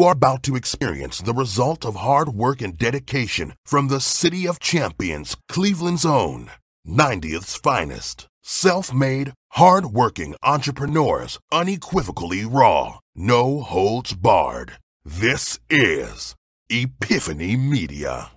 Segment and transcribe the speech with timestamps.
[0.00, 4.48] You are about to experience the result of hard work and dedication from the City
[4.48, 6.50] of Champions, Cleveland's own,
[6.88, 8.26] 90th's finest.
[8.40, 14.78] Self made, hard working entrepreneurs, unequivocally raw, no holds barred.
[15.04, 16.34] This is
[16.70, 18.30] Epiffany Media.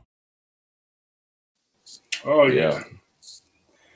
[2.26, 2.84] Oh, yeah.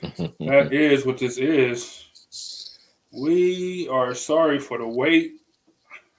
[0.00, 2.06] that is what this is.
[3.12, 5.32] We are sorry for the wait,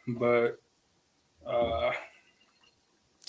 [0.08, 0.60] but
[1.50, 1.92] uh,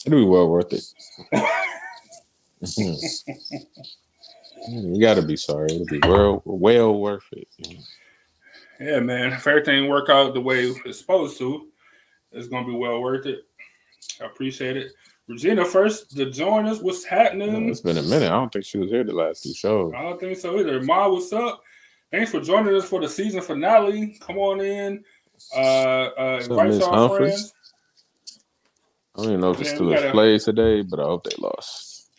[0.07, 0.85] It'll be well worth it.
[4.69, 5.69] you got to be sorry.
[5.71, 7.49] It'll be well, well worth it.
[8.81, 11.69] yeah, man, if everything work out the way it's supposed to,
[12.33, 13.41] it's gonna be well worth it.
[14.23, 14.93] I appreciate it.
[15.29, 16.81] Regina, first to join us.
[16.81, 17.69] What's happening?
[17.69, 18.27] It's been a minute.
[18.27, 19.93] I don't think she was here the last two shows.
[19.97, 20.83] I don't think so either.
[20.83, 21.63] Ma, what's up?
[22.11, 24.19] Thanks for joining us for the season finale.
[24.21, 25.05] Come on in.
[25.55, 26.83] Uh, uh, invite
[27.17, 27.53] friends.
[29.17, 31.37] I don't even know if the Man, Steelers gotta- played today, but I hope they
[31.39, 32.11] lost.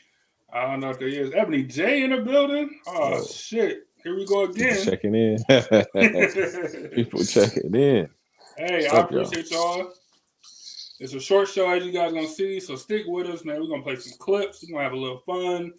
[0.53, 2.70] I don't know if there is Ebony J in the building.
[2.88, 3.23] Oh Oh.
[3.25, 3.83] shit!
[4.03, 4.83] Here we go again.
[4.83, 5.38] checking in.
[6.94, 8.09] People checking in.
[8.58, 9.22] Hey, I What's up, y'all?
[9.22, 9.94] appreciate y'all.
[11.00, 12.59] It's a short show, as you guys gonna see.
[12.59, 13.61] So stick with us, man.
[13.61, 14.61] We're gonna play some clips.
[14.64, 15.72] We're gonna have a little fun.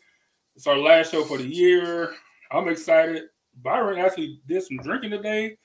[0.56, 2.14] It's our last show for the year.
[2.50, 3.24] I'm excited.
[3.62, 5.58] Byron actually did some drinking today.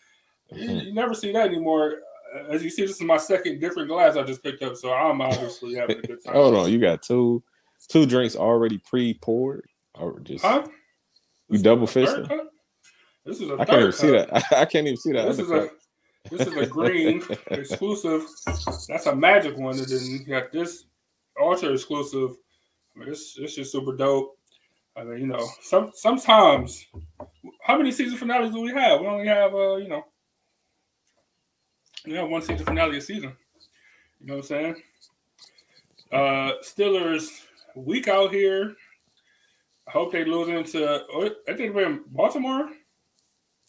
[0.52, 0.86] You, Mhm.
[0.86, 2.00] you never see that anymore.
[2.38, 4.94] Uh, As you see, this is my second different glass I just picked up, so
[4.94, 6.34] I'm obviously having a good time.
[6.36, 7.44] Hold on, you got two
[7.90, 10.66] two drinks already pre-poured, or just Huh?
[11.50, 12.30] you double cup?
[13.26, 14.34] This is a I can't even see that.
[14.54, 15.28] I can't even see that.
[15.28, 15.70] This is a
[16.32, 18.26] this is a green exclusive.
[18.88, 19.78] That's a magic one.
[19.78, 20.86] And then you got this
[21.40, 22.32] ultra exclusive.
[22.96, 24.38] I mean, this this is super dope.
[24.96, 26.86] I mean, you know, some sometimes
[27.64, 29.02] how many season finales do we have?
[29.02, 30.04] We only have uh, you know,
[32.08, 33.36] we have one season finale a season.
[34.20, 34.76] You know what I'm saying?
[36.12, 37.28] Uh Steelers
[37.76, 38.76] week out here.
[39.88, 42.70] I hope they lose into oh, I think we're in Baltimore.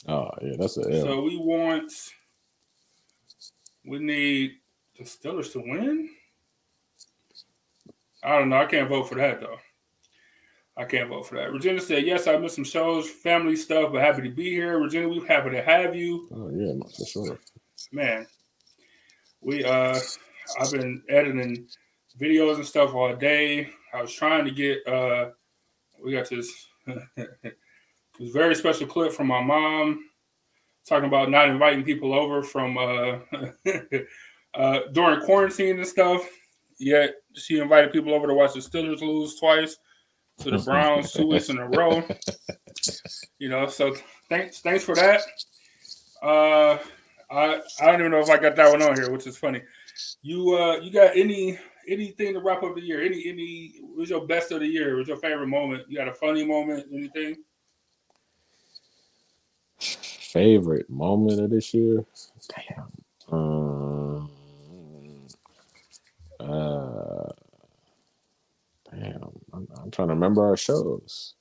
[0.06, 1.03] Oh yeah, that's a L.
[1.03, 1.93] So we want,
[3.84, 4.53] we need
[4.97, 6.10] the Steelers to win.
[8.22, 8.59] I don't know.
[8.59, 9.59] I can't vote for that though.
[10.77, 11.53] I can't vote for that.
[11.53, 15.09] Regina said, "Yes, I missed some shows, family stuff, but happy to be here." Regina,
[15.09, 17.38] we're happy to have you, oh yeah, for sure.
[17.93, 18.26] Man.
[19.41, 19.99] We uh,
[20.60, 21.69] I've been editing
[22.21, 23.71] videos and stuff all day.
[23.94, 25.31] I was trying to get uh,
[26.04, 26.50] we got this
[27.16, 30.04] this very special clip from my mom
[30.88, 33.19] talking about not inviting people over from uh,
[34.54, 36.27] uh, during quarantine and stuff.
[36.78, 39.77] Yet she invited people over to watch the Steelers lose twice
[40.38, 42.03] to the Browns two weeks in a row.
[43.41, 43.94] You know, so
[44.28, 45.21] thanks thanks for that.
[46.22, 46.78] Uh,
[47.31, 49.62] I I don't even know if I got that one on here, which is funny.
[50.22, 53.03] You uh you got any anything to wrap up the year?
[53.03, 54.97] Any any was your best of the year?
[54.97, 55.84] Was your favorite moment?
[55.89, 56.87] You got a funny moment?
[56.93, 57.37] Anything?
[59.78, 62.05] Favorite moment of this year?
[62.49, 62.93] Damn.
[63.31, 64.31] Um,
[66.41, 67.28] uh,
[68.91, 69.31] damn.
[69.53, 71.34] I'm, I'm trying to remember our shows.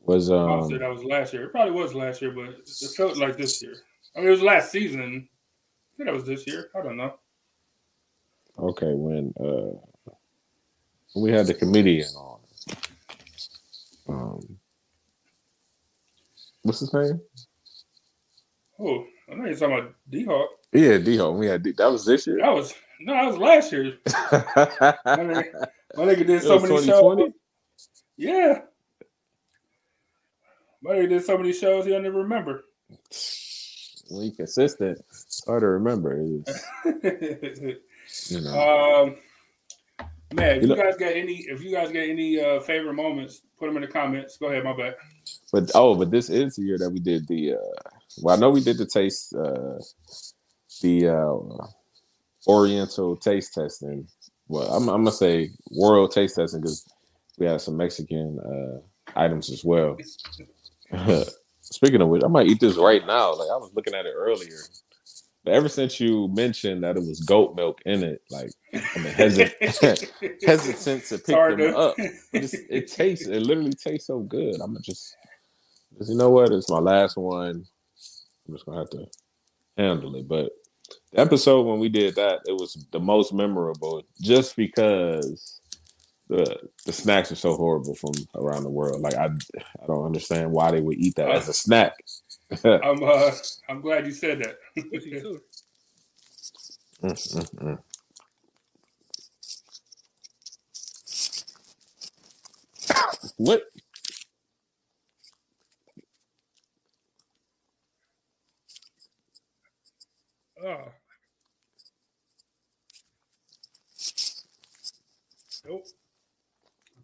[0.00, 1.44] Was um that was last year.
[1.44, 3.76] It probably was last year, but it felt like this year.
[4.14, 5.00] I mean, it was last season.
[5.00, 6.70] I think that was this year.
[6.74, 7.14] I don't know.
[8.58, 9.78] okay when uh
[11.16, 12.40] we had the comedian on.
[14.08, 14.58] Um,
[16.62, 17.20] what's his name?
[18.80, 20.50] Oh, I know you're talking about D Hawk.
[20.72, 21.30] Yeah, D Ho.
[21.32, 22.38] We had D- that was this year.
[22.40, 23.98] That was no, that was last year.
[24.06, 25.66] My nigga,
[25.96, 27.22] my nigga did so many 2020?
[27.22, 27.32] shows.
[28.16, 28.60] Yeah.
[30.82, 32.64] My nigga did so many shows he don't even remember.
[34.10, 36.22] when you consistent, it's hard to remember.
[36.22, 36.44] You
[38.40, 39.16] know, um,
[40.34, 42.94] man, if You you know- guys got any, if you guys got any uh, favorite
[42.94, 44.36] moments, put them in the comments.
[44.36, 44.94] Go ahead, my bad.
[45.52, 47.54] but oh, but this is the year that we did the.
[47.54, 47.90] uh
[48.22, 49.78] Well, I know we did the taste, uh
[50.82, 51.66] the uh
[52.46, 54.06] Oriental taste testing.
[54.48, 56.84] Well, I'm, I'm gonna say world taste testing because
[57.38, 58.80] we had some Mexican uh
[59.18, 59.96] items as well.
[61.64, 63.32] Speaking of which, I might eat this right now.
[63.34, 64.58] Like I was looking at it earlier.
[65.44, 68.50] But ever since you mentioned that it was goat milk in it, like
[68.96, 70.10] I'm hesitant,
[70.42, 71.74] hesitant to pick them dude.
[71.74, 71.94] up.
[71.98, 74.60] It, just, it tastes, it literally tastes so good.
[74.60, 75.14] I'm just,
[75.98, 76.50] just, you know what?
[76.52, 77.66] It's my last one.
[78.48, 79.06] I'm just gonna have to
[79.76, 80.26] handle it.
[80.28, 80.50] But
[81.12, 85.60] the episode when we did that, it was the most memorable just because
[86.36, 89.00] the, snacks are so horrible from around the world.
[89.00, 91.92] Like I, I don't understand why they would eat that as a uh, snack.
[92.64, 93.30] I'm uh,
[93.68, 94.56] I'm glad you said that.
[103.36, 103.62] what?
[110.64, 110.92] Oh.
[115.66, 115.84] Nope.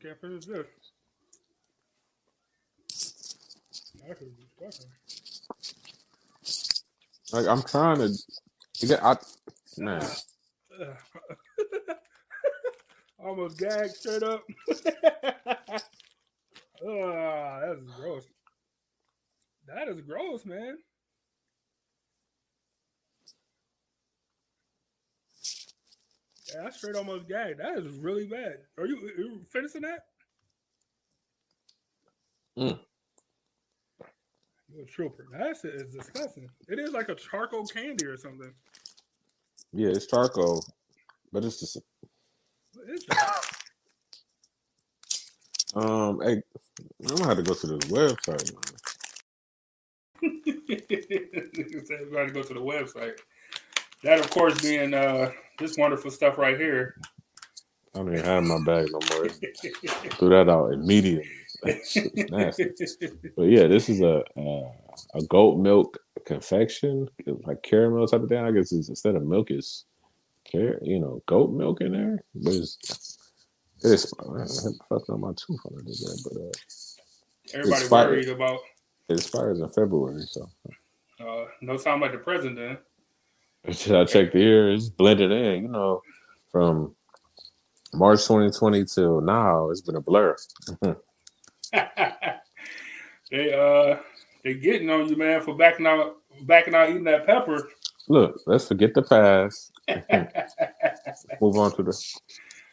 [0.03, 0.67] Can't finish this.
[4.07, 4.91] That is disgusting.
[7.33, 8.17] Like I'm trying to.
[8.87, 9.17] Get, I,
[9.79, 10.07] man,
[13.19, 14.45] Almost gagged straight up.
[16.83, 18.25] Ah, that's gross.
[19.67, 20.79] That is gross, man.
[26.55, 27.61] Yeah, I straight almost gagged.
[27.61, 28.59] That is really bad.
[28.79, 30.07] Are you, are you finishing that?
[32.59, 32.79] Mm.
[34.73, 35.27] You're a trooper.
[35.33, 36.49] That shit is disgusting.
[36.69, 38.53] It is like a charcoal candy or something.
[39.73, 40.65] yeah, it's charcoal,
[41.33, 41.79] but it's just
[42.75, 43.45] What is that?
[45.75, 46.21] um.
[46.23, 46.43] Hey,
[47.09, 48.53] I'm gonna have to go to this website.
[48.55, 48.63] Man.
[51.93, 53.19] Everybody go to the website.
[54.03, 56.97] That, of course, being uh, this wonderful stuff right here.
[57.95, 59.29] I don't even have my bag no more.
[59.29, 61.29] Threw that out immediately.
[62.31, 62.71] Nasty.
[63.37, 64.73] But yeah, this is a uh,
[65.15, 67.09] a goat milk confection,
[67.45, 68.39] like caramel type of thing.
[68.39, 69.85] I guess it's instead of milk, it's
[70.51, 72.23] car, you know, goat milk in there.
[72.35, 73.19] But it's
[73.83, 74.15] it is
[74.89, 78.61] fucked on my tooth when I did that, but uh, Everybody worried about
[79.09, 80.49] it expires in February, so
[81.21, 82.79] uh, no sound like the president.
[83.67, 83.73] I
[84.05, 84.73] checked the year.
[84.73, 86.03] It's blended in, you know,
[86.51, 86.95] from
[87.93, 89.71] March 2020 till now.
[89.71, 90.37] It's been a blur.
[93.31, 93.97] they uh
[94.43, 97.69] they getting on you, man, for backing out backing out eating that pepper.
[98.09, 99.73] Look, let's forget the past.
[101.41, 102.05] Move on to the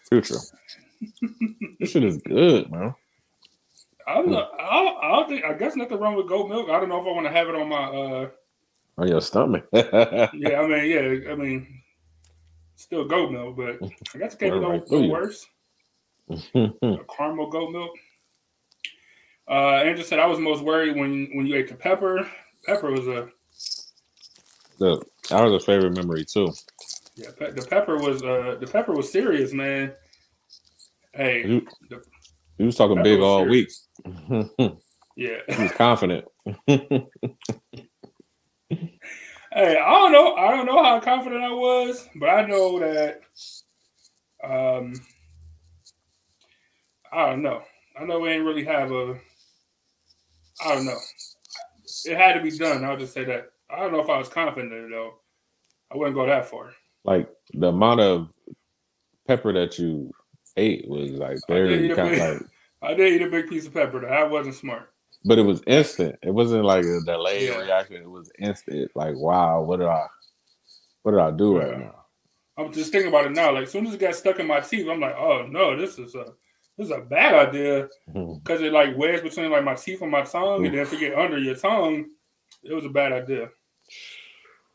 [0.10, 0.40] future.
[1.80, 2.96] this shit is good, man.
[4.08, 4.34] I don't.
[4.34, 5.44] I, I don't think.
[5.46, 6.70] I guess nothing wrong with goat milk.
[6.70, 7.84] I don't know if I want to have it on my.
[7.84, 8.30] uh
[8.98, 9.66] On your stomach.
[9.74, 10.30] Yeah,
[10.62, 11.82] I mean, yeah, I mean,
[12.76, 13.78] still goat milk, but
[14.16, 15.46] I guess it can't Right through worse.
[16.30, 16.38] A
[17.18, 17.92] caramel goat milk.
[19.50, 22.28] Uh, Andrew said I was most worried when when you ate the pepper.
[22.66, 23.30] Pepper was a
[24.80, 26.52] Look, that was a favorite memory too.
[27.16, 27.30] yeah.
[27.38, 29.94] Pe- the pepper was uh the pepper was serious, man.
[31.14, 32.04] Hey, he, the-
[32.58, 33.70] you was talking big was all week.
[34.28, 34.50] serious.
[34.58, 34.76] he
[35.16, 35.62] yeah.
[35.62, 36.26] was confident.
[38.70, 40.36] Hey, I don't know.
[40.36, 43.22] I don't know how confident I was, but I know that.
[44.44, 44.94] Um,
[47.12, 47.62] I don't know.
[48.00, 49.16] I know we ain't really have a.
[50.64, 50.98] I don't know.
[52.06, 52.84] It had to be done.
[52.84, 53.50] I'll just say that.
[53.70, 55.16] I don't know if I was confident though.
[55.92, 56.74] I wouldn't go that far.
[57.06, 58.30] like the amount of
[59.28, 60.12] pepper that you
[60.58, 62.42] ate was like very kind of like
[62.82, 64.02] I did eat a big piece of pepper.
[64.02, 64.08] Though.
[64.08, 64.94] I wasn't smart.
[65.26, 66.18] But it was instant.
[66.24, 67.58] It wasn't like a delayed Yeah.
[67.62, 67.98] reaction.
[67.98, 68.92] It was instant.
[68.96, 70.08] Like, wow, what did I
[71.04, 72.06] what did I do right now?
[72.58, 73.54] I'm just thinking about it now.
[73.54, 76.00] Like, as soon as it got stuck in my teeth, I'm like, oh no, this
[76.00, 76.26] is a
[76.78, 77.88] this is a bad idea.
[78.14, 81.00] because it like wedged between like my teeth and my tongue, and then if it
[81.00, 82.06] get under your tongue,
[82.64, 83.50] it was a bad idea.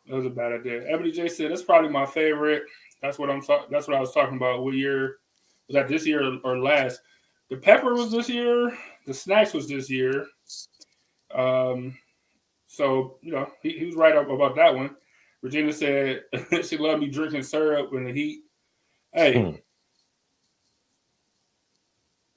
[0.07, 0.85] It was a bad idea.
[0.89, 2.65] Ebony J said that's probably my favorite.
[3.01, 3.69] That's what I'm talking.
[3.71, 4.65] That's what I was talking about.
[4.65, 5.17] What year
[5.69, 5.89] was that?
[5.89, 7.01] This year or last?
[7.51, 8.77] The pepper was this year.
[9.07, 10.27] The snacks was this year.
[11.35, 11.97] Um,
[12.67, 14.97] so you know he, he was right up about that one.
[15.43, 16.23] Regina said
[16.65, 18.43] she loved me drinking syrup in the heat.
[19.13, 19.57] Hey, Hmm.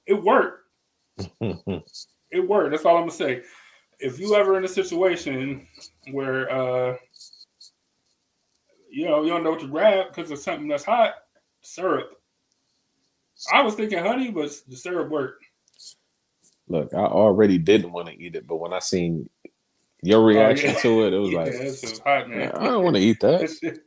[0.06, 0.64] it worked
[1.40, 2.70] it worked.
[2.72, 3.42] That's all I'm gonna say.
[3.98, 5.66] If you ever in a situation
[6.10, 6.96] where uh
[8.90, 11.14] you know you don't know what to grab because of something that's hot,
[11.62, 12.10] syrup.
[13.52, 15.45] I was thinking honey, but the syrup worked.
[16.68, 19.28] Look, I already didn't want to eat it, but when I seen
[20.02, 20.78] your reaction Oh, yeah.
[20.80, 22.52] to it, it was yeah, like, hot, man.
[22.52, 23.80] I don't want to eat that.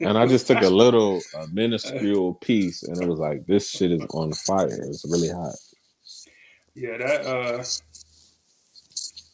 [0.00, 3.90] And I just took a little, a minuscule piece, and it was like, this shit
[3.92, 4.68] is on fire.
[4.70, 5.54] It's really hot.
[6.74, 7.64] yeah, that uh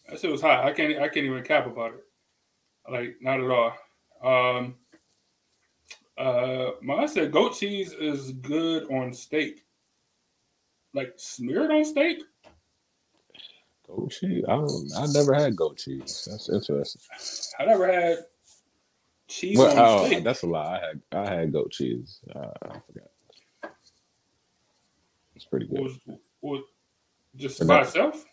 [0.08, 0.64] that shit was hot.
[0.64, 2.04] I can't I can't even cap about it.
[2.90, 4.56] Like not at all.
[4.56, 4.76] Um
[6.16, 9.64] uh mine said goat cheese is good on steak.
[10.94, 12.23] Like smeared on steak?
[13.88, 14.45] Goat cheese?
[14.47, 14.90] I don't.
[14.97, 16.28] I never had goat cheese.
[16.30, 17.00] That's interesting.
[17.59, 18.18] I never had
[19.28, 20.25] cheese Well, on oh, steak.
[20.25, 20.78] that's a lie.
[20.78, 22.21] I had I had goat cheese.
[22.35, 23.73] Uh, I forgot.
[25.35, 25.80] It's pretty good.
[25.80, 25.99] was,
[26.42, 26.62] was
[27.37, 28.25] just by itself.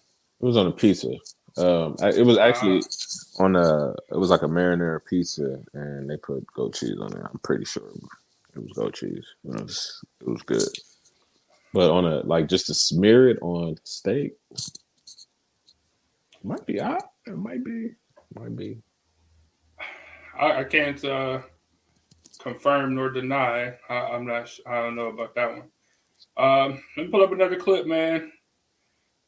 [0.41, 1.11] It was on a pizza.
[1.57, 2.81] Um, I- it was actually
[3.39, 3.43] Ah.
[3.45, 3.91] on a.
[4.11, 7.23] It was like a marinara pizza, and they put goat cheese on it.
[7.23, 7.87] I'm pretty sure
[8.55, 9.25] it was goat cheese.
[9.45, 10.03] It was.
[10.21, 10.67] It was good.
[11.73, 14.33] But on a like just to smear it on steak,
[16.45, 17.03] might be hot.
[17.25, 17.91] It might be,
[18.37, 18.77] might be.
[20.39, 21.41] I, I can't uh,
[22.39, 23.73] confirm nor deny.
[23.89, 24.49] I, am not.
[24.67, 25.69] I don't know about that one.
[26.37, 28.31] Um, let me pull up another clip, man.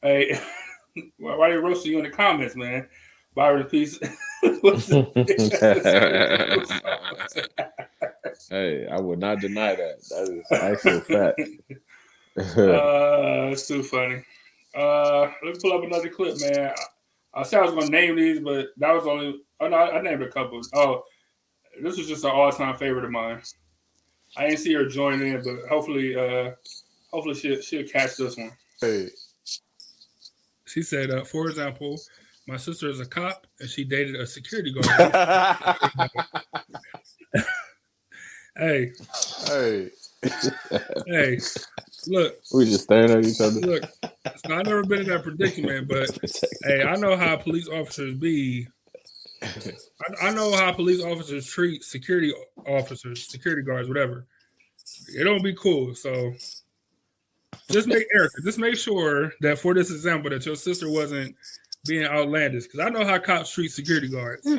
[0.01, 0.39] Hey,
[1.17, 2.87] why they roasting you in the comments, man?
[3.35, 3.99] Byron Peace.
[8.49, 10.01] hey, I would not deny that.
[10.09, 11.41] That is actual fact.
[12.57, 14.23] uh, it's too funny.
[14.75, 16.73] Uh, let me pull up another clip, man.
[17.37, 19.41] I, I said I was gonna name these, but that was only.
[19.59, 20.61] Oh no, I, I named a couple.
[20.73, 21.03] Oh,
[21.81, 23.41] this was just an all-time favorite of mine.
[24.35, 26.51] I didn't see her join in, but hopefully, uh,
[27.11, 28.51] hopefully she'll, she'll catch this one.
[28.81, 29.09] Hey.
[30.65, 31.97] She said, uh, for example,
[32.47, 34.85] my sister is a cop and she dated a security guard.
[38.57, 38.91] hey.
[39.45, 39.89] Hey.
[41.07, 41.39] hey.
[42.07, 42.35] Look.
[42.53, 43.61] We just staring at each other.
[43.61, 43.83] Look,
[44.45, 46.09] so I've never been in that predicament, but
[46.63, 48.67] hey, I know how police officers be.
[49.41, 52.33] I, I know how police officers treat security
[52.65, 54.25] officers, security guards, whatever.
[55.15, 55.93] It don't be cool.
[55.93, 56.33] So
[57.71, 61.35] just make Erica, just make sure that for this example that your sister wasn't
[61.87, 64.45] being outlandish because I know how cops treat security guards.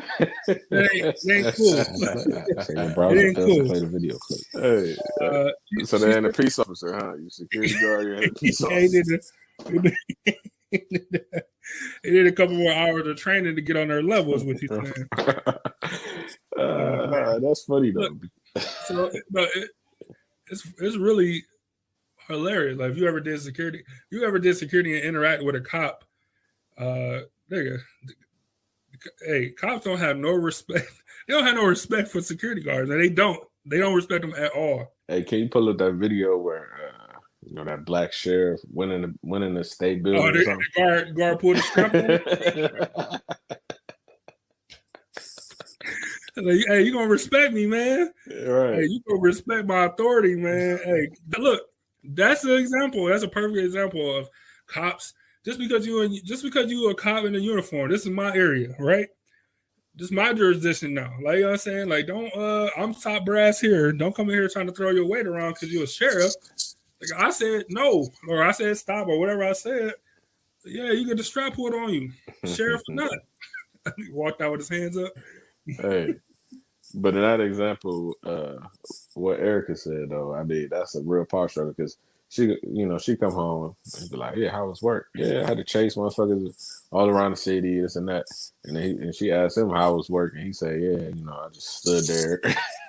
[0.70, 1.74] That ain't, ain't cool.
[3.12, 3.66] it ain't cool.
[3.66, 4.40] Play the video clip.
[4.54, 7.14] Hey, uh, so they ain't a peace officer, huh?
[7.16, 9.20] You security guard, you ain't a peace officer.
[12.02, 14.68] They did a couple more hours of training to get on their levels with you.
[16.58, 18.18] Uh, that's funny though.
[18.86, 19.70] so, but it,
[20.48, 21.44] it's it's really
[22.26, 22.78] hilarious.
[22.78, 26.04] Like if you ever did security, you ever did security and interact with a cop,
[26.76, 27.78] uh, nigga.
[29.24, 30.90] Hey, cops don't have no respect.
[31.28, 33.38] They don't have no respect for security guards, and they don't.
[33.66, 34.94] They don't respect them at all.
[35.08, 36.97] Hey, can you pull up that video where uh,
[37.48, 40.22] you know that black sheriff winning the winning the state building?
[40.22, 41.94] Oh, the, the guard guard pulled the strap
[46.36, 48.12] like, hey, you gonna respect me, man?
[48.26, 48.74] Right.
[48.74, 50.78] Hey, you gonna respect my authority, man?
[50.84, 51.62] Hey, look,
[52.04, 53.06] that's an example.
[53.06, 54.28] That's a perfect example of
[54.66, 55.14] cops.
[55.44, 58.34] Just because you and just because you a cop in a uniform, this is my
[58.34, 59.08] area, right?
[59.94, 61.14] This is my jurisdiction now.
[61.24, 61.88] Like you know what I'm saying?
[61.88, 63.90] Like, don't uh I'm top brass here.
[63.92, 66.34] Don't come in here trying to throw your weight around because you're a sheriff.
[67.00, 69.94] Like I said no, or I said stop, or whatever I said.
[70.64, 72.12] Yeah, you get the strap pulled on you.
[72.44, 73.10] Sheriff or not.
[73.96, 75.12] he walked out with his hands up.
[75.66, 76.14] Hey.
[76.94, 78.54] But in that example, uh,
[79.14, 81.98] what Erica said though, I mean that's a real power struggle because
[82.30, 85.08] she, you know, she come home and be like, "Yeah, how was work?
[85.14, 88.26] Yeah, I had to chase motherfuckers all around the city, this and that."
[88.64, 90.44] And he, and she asked him how was working.
[90.44, 92.40] He said, "Yeah, you know, I just stood there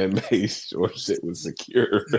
[0.00, 2.06] and made sure shit was secure."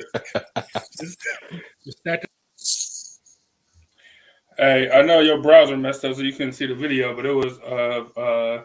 [4.57, 7.33] hey, I know your browser messed up, so you couldn't see the video, but it
[7.33, 8.63] was of uh,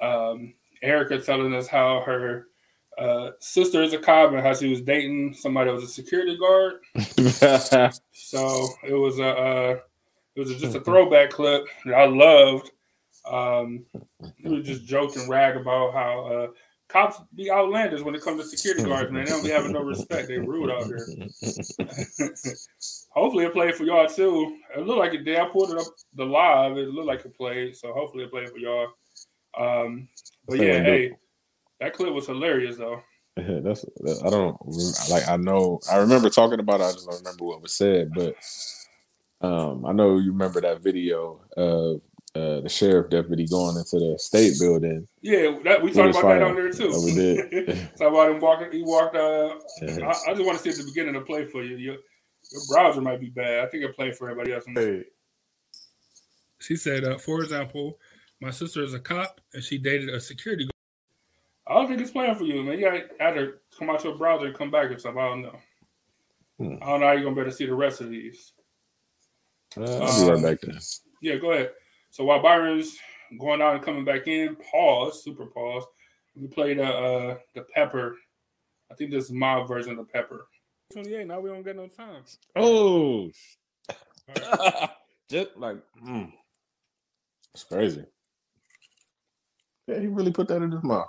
[0.00, 2.46] uh, um, Erica telling us how her
[2.98, 6.36] uh, sister is a cop and how she was dating somebody that was a security
[6.36, 6.74] guard.
[8.12, 9.78] so it was a uh,
[10.34, 12.70] it was just a throwback clip that I loved.
[13.28, 13.84] Um,
[14.42, 16.46] we were just joking and rag about how uh,
[16.88, 19.24] cops be outlandish when it comes to security guards, man.
[19.24, 20.28] They don't be having no respect.
[20.28, 20.98] They rude out here.
[23.10, 24.58] hopefully it played for y'all too.
[24.76, 25.38] It looked like it did.
[25.38, 26.76] I pulled it up the live.
[26.76, 27.76] It looked like it played.
[27.76, 28.88] So hopefully it played for y'all.
[29.58, 30.08] Um,
[30.46, 31.16] but yeah, hey,
[31.80, 33.02] that clip was hilarious though.
[33.36, 33.84] Yeah, that's
[34.24, 34.56] I don't
[35.10, 38.12] like I know I remember talking about it, I just don't remember what was said,
[38.14, 38.34] but
[39.40, 42.00] um I know you remember that video of
[42.34, 45.06] uh, the sheriff deputy going into the state building.
[45.22, 46.38] Yeah, that we talked about fire.
[46.40, 46.90] that on there too.
[46.92, 47.66] Oh, we did.
[47.98, 48.72] Talk about him walking.
[48.72, 49.16] He walked.
[49.16, 50.06] Uh, yeah.
[50.06, 51.76] I, I, just want to see at the beginning to play for you.
[51.76, 51.94] Your,
[52.52, 53.60] your browser might be bad.
[53.60, 54.64] I think it played for everybody else.
[54.74, 55.04] Hey.
[56.60, 57.98] She said, uh, for example,
[58.40, 60.72] my sister is a cop and she dated a security guard.
[61.66, 62.78] I don't think it's playing for you, man.
[62.78, 65.22] You gotta either come out to a browser and come back or something.
[65.22, 65.58] I don't know.
[66.58, 66.82] Hmm.
[66.82, 68.52] I don't know how you're gonna be able to see the rest of these.
[69.76, 70.78] Uh, I'll be right back then.
[71.20, 71.72] Yeah, go ahead.
[72.10, 72.96] So while Byron's
[73.38, 75.84] going out and coming back in, pause, super pause.
[76.34, 78.16] We played the uh, the pepper.
[78.90, 80.46] I think this is my version of the pepper.
[80.92, 81.26] 28.
[81.26, 82.22] Now we don't get no time.
[82.56, 83.30] Oh,
[84.28, 84.90] right.
[85.30, 86.32] just like mm.
[87.54, 88.04] it's crazy.
[89.86, 91.08] Yeah, he really put that in his mouth.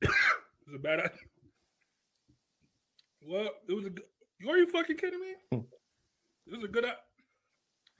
[0.02, 0.10] it
[0.66, 1.10] was a bad idea.
[3.22, 4.04] Well, it was a good.
[4.48, 5.34] Are you fucking kidding me?
[5.52, 5.64] Hmm.
[6.46, 6.86] It was a good.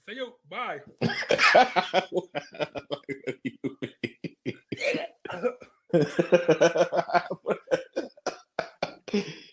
[0.08, 0.78] Say yo, bye.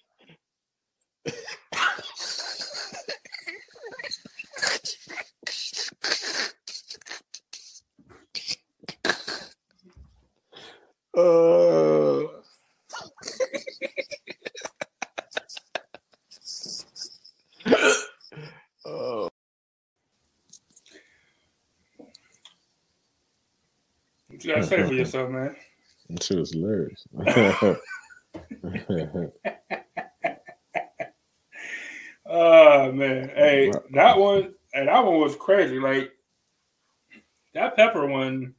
[24.67, 25.55] say for yourself, man?
[26.09, 27.05] that shit was hilarious.
[32.29, 35.79] Oh man, hey, that one, and that one was crazy.
[35.79, 36.11] Like
[37.53, 38.53] that pepper one.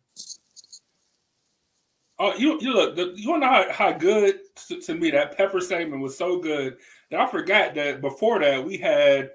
[2.19, 5.37] Oh, you you look, the, you wanna know how, how good to, to me that
[5.37, 6.79] pepper statement was so good
[7.11, 9.31] that I forgot that before that we had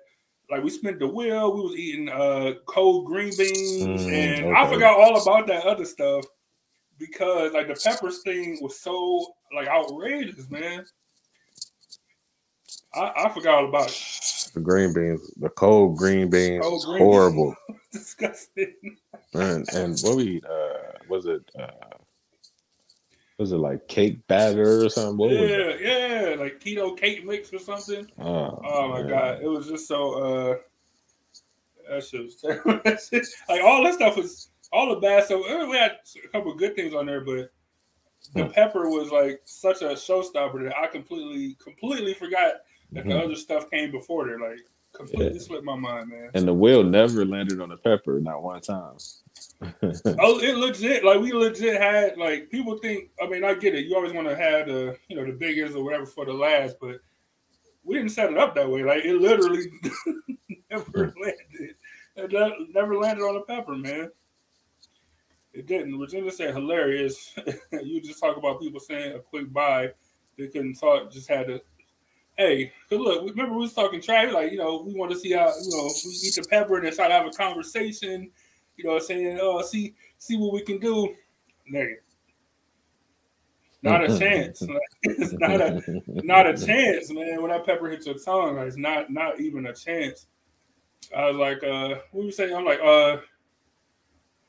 [0.49, 4.67] like we spent the wheel, we was eating uh cold green beans, Mm, and I
[4.67, 6.25] forgot all about that other stuff
[7.07, 10.85] because like the peppers thing was so like outrageous, man.
[12.95, 14.49] I, I forgot all about it.
[14.53, 17.55] the green beans, the cold green beans, Cold green horrible.
[17.91, 18.75] Disgusting.
[19.33, 21.67] and and what we uh, was it uh,
[23.39, 25.17] was it like cake batter or something?
[25.17, 25.31] What?
[25.31, 28.07] Yeah, yeah, like keto cake mix or something.
[28.19, 29.09] Oh, Oh my man.
[29.09, 30.13] god, it was just so.
[30.13, 30.55] uh
[31.89, 32.79] That shit was terrible.
[33.49, 35.41] Like all that stuff was all the bad stuff.
[35.45, 37.51] We had a couple of good things on there, but
[38.33, 38.51] the Hmm.
[38.51, 42.55] pepper was like such a showstopper that I completely, completely forgot
[42.93, 43.23] that the Mhm.
[43.23, 44.39] other stuff came before there.
[44.39, 44.59] Like
[44.93, 45.39] completely Yeah.
[45.41, 46.29] slipped my mind, man.
[46.33, 48.97] And the wheel never landed on the pepper, not one time.
[50.19, 51.03] Oh, it legit.
[51.03, 53.09] Like we legit had like people think.
[53.21, 53.85] I mean, I get it.
[53.85, 56.77] You always want to have the you know the biggest or whatever for the last,
[56.79, 56.99] but
[57.83, 58.83] we didn't set it up that way.
[58.83, 59.71] Like it literally
[60.71, 61.75] never landed.
[62.15, 64.11] It never landed on the pepper, man.
[65.53, 65.99] It didn't.
[65.99, 67.33] Regina said hilarious.
[67.83, 69.91] you just talk about people saying a quick buy.
[70.37, 71.11] They couldn't talk.
[71.11, 71.61] Just had to.
[72.37, 74.33] Hey, cause look, remember we was talking trash.
[74.33, 76.85] Like you know, we want to see how you know we eat the pepper and
[76.85, 78.31] then try to have a conversation
[78.77, 81.15] you know, saying, "Oh, see, see what we can do."
[81.71, 81.95] Nigga,
[83.81, 84.61] not a chance.
[84.73, 87.41] Like, it's not a, not a chance, man.
[87.41, 90.27] When that pepper hits your tongue, like, it's not, not even a chance.
[91.15, 92.55] I was like, uh, what you saying?
[92.55, 93.17] I'm like, uh,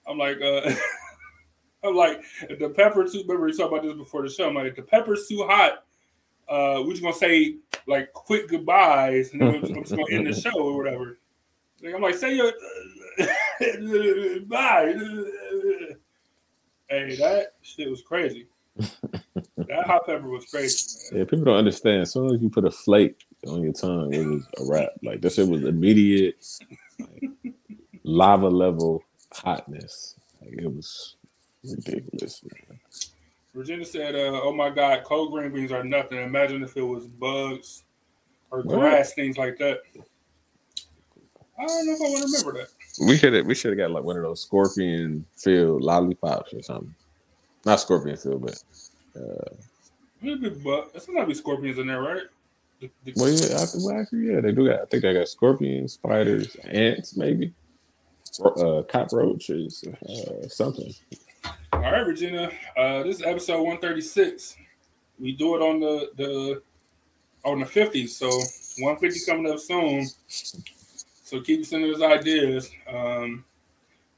[0.06, 0.70] I'm like, uh,
[1.84, 3.22] I'm like, if the pepper too.
[3.22, 4.48] Remember we talked about this before the show.
[4.48, 5.84] I'm like, if the pepper's too hot,
[6.48, 10.04] uh, we're just gonna say like quick goodbyes, and then we're just, I'm just gonna
[10.10, 11.18] end the show or whatever.
[11.82, 12.52] Like, I'm like, say your
[14.46, 14.94] bye.
[16.88, 18.46] Hey, that shit was crazy.
[18.76, 21.20] that hot pepper was crazy, man.
[21.20, 22.02] Yeah, people don't understand.
[22.02, 24.90] As soon as you put a flake on your tongue, it was a wrap.
[25.02, 26.44] Like that shit was immediate,
[26.98, 27.30] like,
[28.04, 29.02] lava level
[29.36, 30.14] hotness.
[30.42, 31.16] Like it was
[31.64, 32.42] ridiculous.
[32.44, 32.80] man.
[33.54, 36.18] Virginia said, uh, "Oh my God, cold green beans are nothing.
[36.18, 37.84] Imagine if it was bugs
[38.50, 38.78] or What?
[38.78, 39.80] grass, things like that."
[41.58, 42.68] I don't know if I want to remember that.
[43.06, 46.62] We should have we should have got like one of those scorpion filled lollipops or
[46.62, 46.94] something.
[47.64, 48.62] Not scorpion filled, but
[50.20, 50.88] Maybe bug.
[50.94, 52.22] It's not be scorpions in there, right?
[52.80, 54.80] The- the- well, yeah, I, well, actually, yeah, they do got.
[54.80, 57.52] I think they got scorpions, spiders, ants, maybe,
[58.40, 60.92] uh, cockroaches, uh, something.
[61.72, 62.50] All right, Virginia.
[62.76, 64.56] Uh, this is episode 136.
[65.18, 66.62] We do it on the the
[67.44, 68.28] on the 50s, so
[68.82, 70.08] 150 coming up soon.
[70.28, 72.70] So keep sending us ideas.
[72.88, 73.44] Um,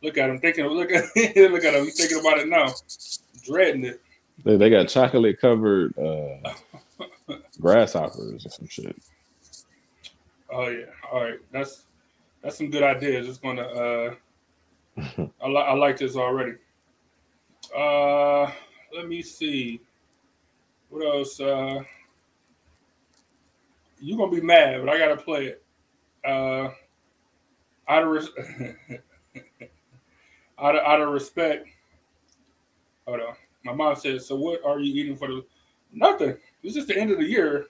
[0.02, 0.66] look at him thinking.
[0.66, 1.84] Look at look at him.
[1.84, 2.72] He's thinking about it now,
[3.44, 4.00] dreading it.
[4.44, 6.52] They, they got chocolate covered uh,
[7.60, 8.96] grasshoppers or some shit.
[10.50, 10.84] Oh yeah.
[11.10, 11.38] All right.
[11.52, 11.85] That's
[12.46, 13.26] that's some good ideas.
[13.28, 13.62] It's gonna.
[13.62, 14.14] Uh,
[15.42, 16.52] I like I like this already.
[17.76, 18.48] Uh,
[18.94, 19.80] let me see.
[20.88, 21.40] What else?
[21.40, 21.82] Uh,
[23.98, 25.64] you gonna be mad, but I gotta play it.
[26.24, 26.68] Uh,
[27.88, 28.30] out of res-
[30.60, 31.66] out of out of respect.
[33.08, 33.34] Hold on.
[33.64, 35.44] My mom said, "So what are you eating for the
[35.92, 36.36] nothing?
[36.62, 37.66] It's just the end of the year.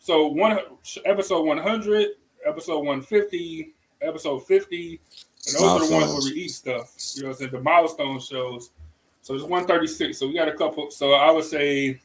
[0.00, 0.58] So one
[1.06, 2.08] episode one hundred,
[2.46, 5.00] episode one fifty, episode fifty,
[5.46, 6.94] and those are the ones where we eat stuff.
[7.14, 8.70] You know, what I'm saying the milestone shows.
[9.22, 10.18] So it's one thirty six.
[10.18, 10.90] So we got a couple.
[10.90, 12.00] So I would say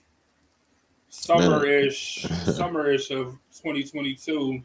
[1.10, 4.62] summer-ish, summer-ish of twenty twenty two.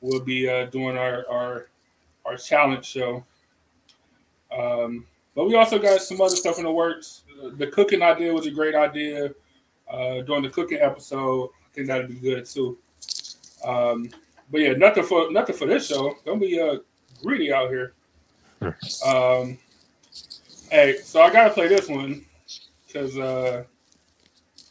[0.00, 1.68] We'll be uh, doing our our
[2.24, 3.24] our challenge show.
[4.56, 7.24] Um, but we also got some other stuff in the works.
[7.56, 9.30] The cooking idea was a great idea.
[9.88, 12.78] Uh, doing the cooking episode, I think that'd be good too.
[13.64, 14.10] Um,
[14.50, 16.14] but yeah, nothing for nothing for this show.
[16.24, 16.76] Don't be uh,
[17.22, 17.94] greedy out here.
[19.04, 19.58] Um,
[20.70, 22.24] hey, so I gotta play this one
[22.86, 23.64] because uh,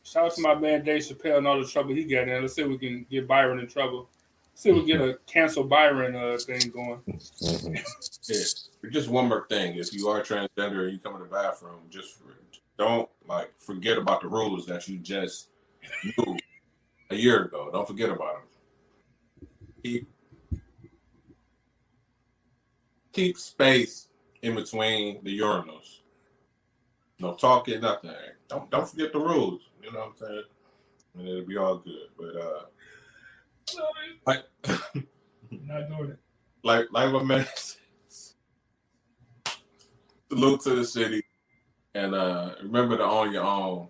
[0.04, 2.42] shout out to my man Dave Chappelle and all the trouble he got in.
[2.42, 4.10] Let's see if we can get Byron in trouble.
[4.52, 7.02] Let's see if we get a cancel Byron uh, thing going.
[8.28, 8.38] Yeah.
[8.92, 9.76] Just one more thing.
[9.76, 12.18] If you are transgender and you come in the bathroom, just
[12.78, 15.50] don't like forget about the rules that you just
[16.04, 16.38] knew
[17.10, 17.70] a year ago.
[17.72, 18.44] Don't forget about them.
[19.86, 20.08] Keep
[23.14, 24.08] keep space
[24.42, 26.00] in between the urinals.
[27.20, 28.10] No talking, nothing.
[28.48, 29.70] Don't don't forget the rules.
[29.84, 30.44] You know what I'm saying?
[31.20, 32.08] And it'll be all good.
[32.18, 32.64] But uh
[34.26, 34.44] like
[35.52, 36.20] Not doing it.
[36.64, 37.46] like like my man
[40.32, 41.22] salute to the city
[41.94, 43.90] and uh remember to own your own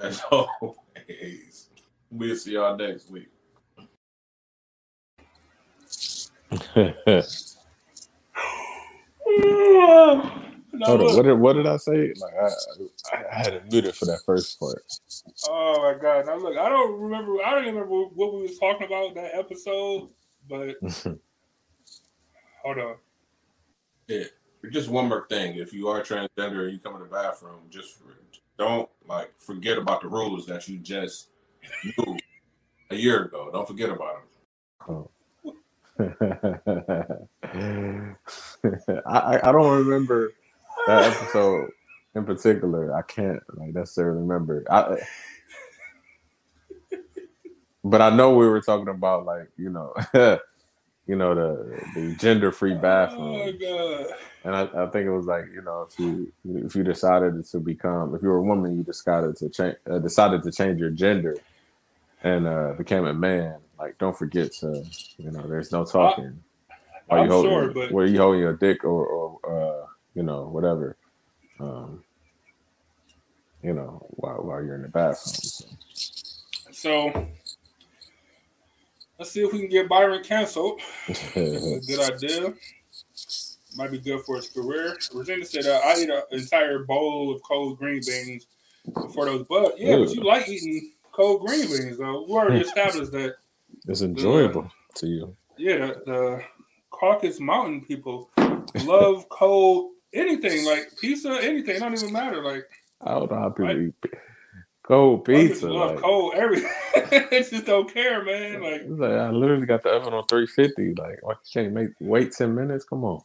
[0.00, 1.70] as always.
[2.10, 3.30] We'll see y'all next week.
[6.76, 6.86] No,
[10.86, 12.12] Hold on, what did what did I say?
[12.16, 14.82] Like I, I, I had it muted for that first part.
[15.48, 16.26] Oh my god!
[16.26, 17.36] Now look, I don't remember.
[17.44, 20.08] I don't even remember what we was talking about that episode.
[20.48, 20.76] But
[22.64, 22.96] hold on.
[24.08, 24.24] Yeah.
[24.72, 25.56] Just one more thing.
[25.56, 27.98] If you are transgender and you come in the bathroom, just
[28.58, 31.28] don't like forget about the rules that you just
[31.84, 32.16] knew
[32.90, 33.50] a year ago.
[33.52, 34.22] Don't forget about them.
[34.80, 35.08] I,
[35.98, 37.04] I
[39.06, 40.32] I don't remember
[40.86, 41.70] that episode
[42.14, 42.94] in particular.
[42.94, 44.64] I can't like necessarily remember.
[44.70, 44.98] I,
[47.84, 49.94] but I know we were talking about like you know,
[51.06, 54.06] you know the the gender free Oh bathroom, god!
[54.44, 57.60] and I, I think it was like you know if you if you decided to
[57.60, 60.90] become if you were a woman you decided to change uh, decided to change your
[60.90, 61.36] gender
[62.22, 64.84] and uh became a man like don't forget to
[65.18, 66.38] you know there's no talking
[67.06, 69.38] while I'm you holding sure, but- where you holding your dick or or
[69.82, 70.96] uh you know whatever
[71.60, 72.02] um
[73.62, 75.64] you know while while you're in the bathroom so.
[76.72, 77.26] So
[79.18, 80.80] let's see if we can get Byron canceled.
[81.34, 82.52] Good idea.
[83.76, 84.96] Might be good for his career.
[85.12, 88.46] Regina said, uh, "I eat an entire bowl of cold green beans
[88.92, 92.24] before those." But yeah, but you like eating cold green beans, though.
[92.28, 93.36] We already established that.
[93.86, 96.42] It's enjoyable to you Yeah, the, the
[96.90, 98.30] Caucasus Mountain people
[98.84, 101.76] love cold anything, like pizza, anything.
[101.76, 102.42] It don't even matter.
[102.42, 102.64] Like
[103.02, 103.78] I don't know how people Right.
[104.04, 104.12] eat
[104.84, 106.70] cold pizza love like, cold everything.
[107.30, 108.62] they just don't care, man.
[108.62, 110.94] Like like, I literally got the oven on 350.
[110.94, 112.84] Like, why you can't make wait 10 minutes?
[112.84, 113.20] Come on.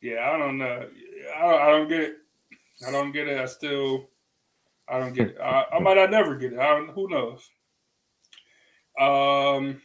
[0.00, 0.88] Yeah, I don't know.
[1.36, 2.16] I don't, I don't get it.
[2.86, 3.38] I don't get it.
[3.38, 4.08] I still,
[4.88, 5.36] I don't get it.
[5.40, 6.58] I, I might not never get it.
[6.58, 7.48] I don't, who knows?
[8.98, 9.80] Um,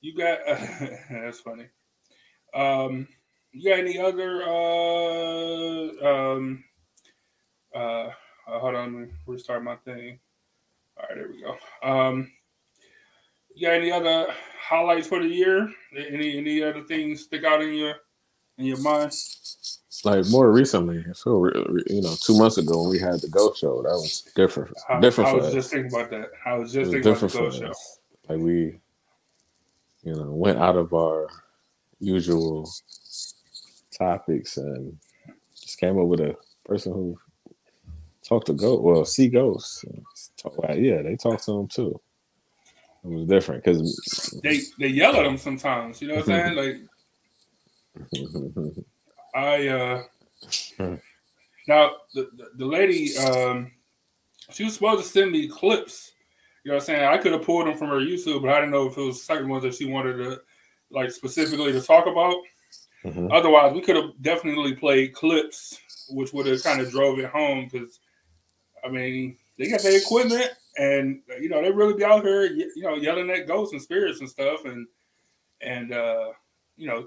[0.00, 0.38] you got
[1.10, 1.66] that's funny.
[2.54, 3.06] Um,
[3.52, 4.42] you got any other?
[4.42, 6.64] Uh, um,
[7.74, 10.18] uh, uh, hold on, let me restart my thing.
[10.96, 11.56] All right, there we go.
[11.88, 12.30] Um,
[13.54, 14.26] you got any other
[14.60, 15.68] highlights for the year?
[15.96, 17.94] Any any other things stick out in your
[18.58, 19.12] in your mind?
[20.04, 23.20] Like more recently, I feel re- re- you know, two months ago when we had
[23.20, 24.72] the Go Show, that was different.
[24.88, 25.52] I, different I was us.
[25.54, 26.30] just thinking about that.
[26.46, 27.66] I was It just was thinking about the Ghost Show.
[27.66, 27.98] us.
[28.28, 28.78] Like we,
[30.02, 31.28] you know, went out of our
[32.00, 32.68] usual
[33.96, 34.96] topics and
[35.54, 37.18] just came up with a person who
[38.26, 39.84] talked to go well, see ghosts.
[40.36, 42.00] Talk, well, yeah, they talked to them too.
[43.04, 46.02] It was different because They they yell at them sometimes.
[46.02, 46.56] You know what I'm saying?
[46.56, 46.76] Like
[49.34, 50.02] I uh
[51.66, 53.72] now the, the the lady um
[54.50, 56.12] she was supposed to send me clips.
[56.68, 57.04] You know what I'm saying?
[57.06, 59.22] I could have pulled them from her YouTube, but I didn't know if it was
[59.22, 60.42] certain ones that she wanted to
[60.90, 62.36] like specifically to talk about.
[63.06, 63.32] Mhm.
[63.32, 67.70] Otherwise, we could have definitely played clips, which would have kind of drove it home.
[67.72, 68.00] Because
[68.84, 72.82] I mean, they got their equipment, and you know they really be out here, you
[72.82, 74.86] know, yelling at ghosts and spirits and stuff, and
[75.62, 76.32] and uh,
[76.76, 77.06] you know,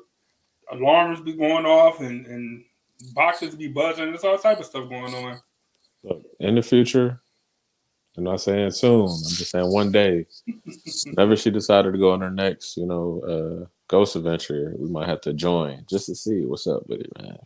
[0.72, 2.66] alarms be going off, and and
[3.14, 4.08] boxes be buzzing.
[4.08, 5.40] There's all type of stuff going on.
[6.02, 7.21] Look, in the future,
[8.18, 9.04] I'm not saying soon.
[9.04, 10.26] I'm just saying one day.
[11.06, 15.08] Whenever she decided to go on her next, you know, uh, ghost adventure, we might
[15.08, 17.38] have to join just to see what's up with it, man.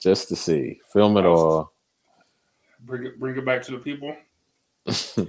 [0.00, 1.72] Just to see, film it all.
[2.80, 4.16] Bring it, bring it back to the people.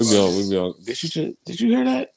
[0.00, 0.36] We be on.
[0.36, 0.74] We be on.
[0.84, 2.12] Did you just, Did you hear that?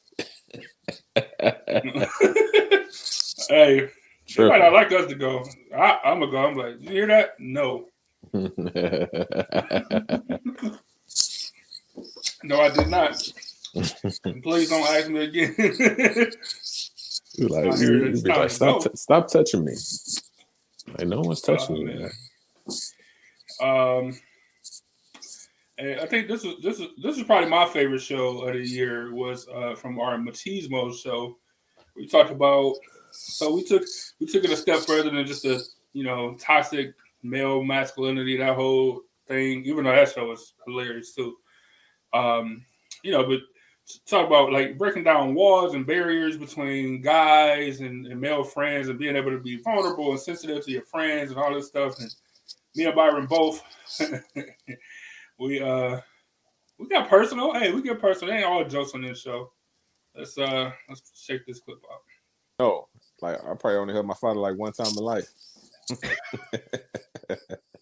[3.48, 3.88] hey,
[4.36, 5.44] they might not like us to go.
[5.72, 6.38] I, I'm gonna go.
[6.38, 7.38] I'm like, you hear that?
[7.38, 7.86] No,
[12.54, 13.12] no, I did not.
[14.42, 15.54] Please don't ask me again.
[17.36, 19.72] You like, you- you be like, to stop, t- stop touching me.
[20.96, 22.10] Like no one's touching Oh, you, man.
[23.60, 24.18] Um,
[25.78, 28.60] and I think this is this is this is probably my favorite show of the
[28.64, 31.36] year was uh, from our Machismo show.
[31.96, 32.74] We talked about
[33.10, 33.82] so we took
[34.20, 35.60] we took it a step further than just a
[35.92, 39.64] you know toxic male masculinity, that whole thing.
[39.64, 41.34] Even though that show was hilarious too.
[42.14, 42.64] Um,
[43.02, 43.40] you know, but
[44.06, 48.98] talk about like breaking down walls and barriers between guys and, and, male friends and
[48.98, 51.98] being able to be vulnerable and sensitive to your friends and all this stuff.
[51.98, 52.14] And
[52.74, 53.62] me and Byron both
[55.38, 56.00] we uh
[56.78, 57.52] we got personal.
[57.52, 58.32] Hey, we get personal.
[58.32, 59.52] They ain't all jokes on this show.
[60.16, 62.00] Let's uh let's check this clip out.
[62.58, 62.88] No,
[63.20, 65.28] like I probably only heard my father like one time in life.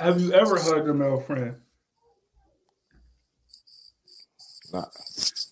[0.00, 1.56] Have you ever hugged a male friend?
[4.72, 4.84] Nah.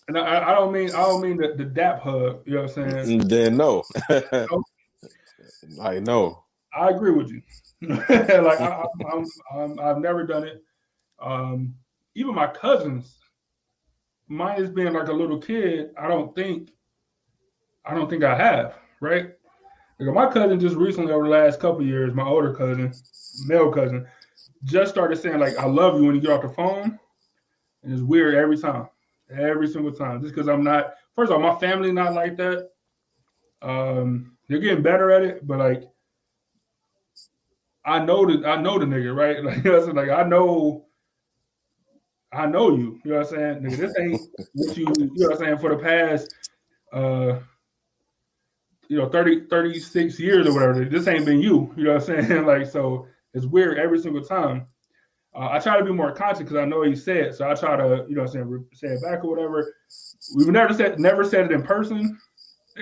[0.08, 2.42] And I, I, don't mean I don't mean the, the dap hug.
[2.46, 3.20] You know what I'm saying?
[3.20, 3.82] Mm, then no.
[5.82, 6.44] I know.
[6.74, 7.42] I agree with you.
[7.82, 8.84] like I,
[9.54, 10.62] i have never done it.
[11.20, 11.74] Um,
[12.14, 13.18] even my cousins,
[14.28, 15.90] mine is being like a little kid.
[15.98, 16.70] I don't think,
[17.84, 18.74] I don't think I have.
[19.00, 19.32] Right?
[19.98, 22.92] Like my cousin just recently over the last couple years, my older cousin,
[23.46, 24.06] male cousin,
[24.66, 26.98] just started saying like "I love you" when you get off the phone,
[27.82, 28.88] and it's weird every time,
[29.30, 30.20] every single time.
[30.20, 30.94] Just because I'm not.
[31.14, 32.70] First of all, my family not like that.
[33.62, 35.84] Um, they're getting better at it, but like
[37.84, 39.42] I know the I know the nigga, right?
[39.44, 39.94] Like you know I'm?
[39.96, 40.86] Like I know
[42.32, 43.00] I know you.
[43.04, 43.62] You know what I'm saying?
[43.62, 44.20] Nigga, this ain't
[44.54, 46.34] what you you know what I'm saying for the past
[46.92, 47.40] uh
[48.88, 50.84] you know 30 36 years or whatever.
[50.84, 51.72] This ain't been you.
[51.76, 52.44] You know what I'm saying?
[52.46, 54.66] Like so it's weird every single time.
[55.34, 57.48] Uh, I try to be more conscious because I know he said so.
[57.48, 58.40] I try to, you know, say,
[58.72, 59.74] say it back or whatever.
[60.34, 62.18] We've never said never said it in person.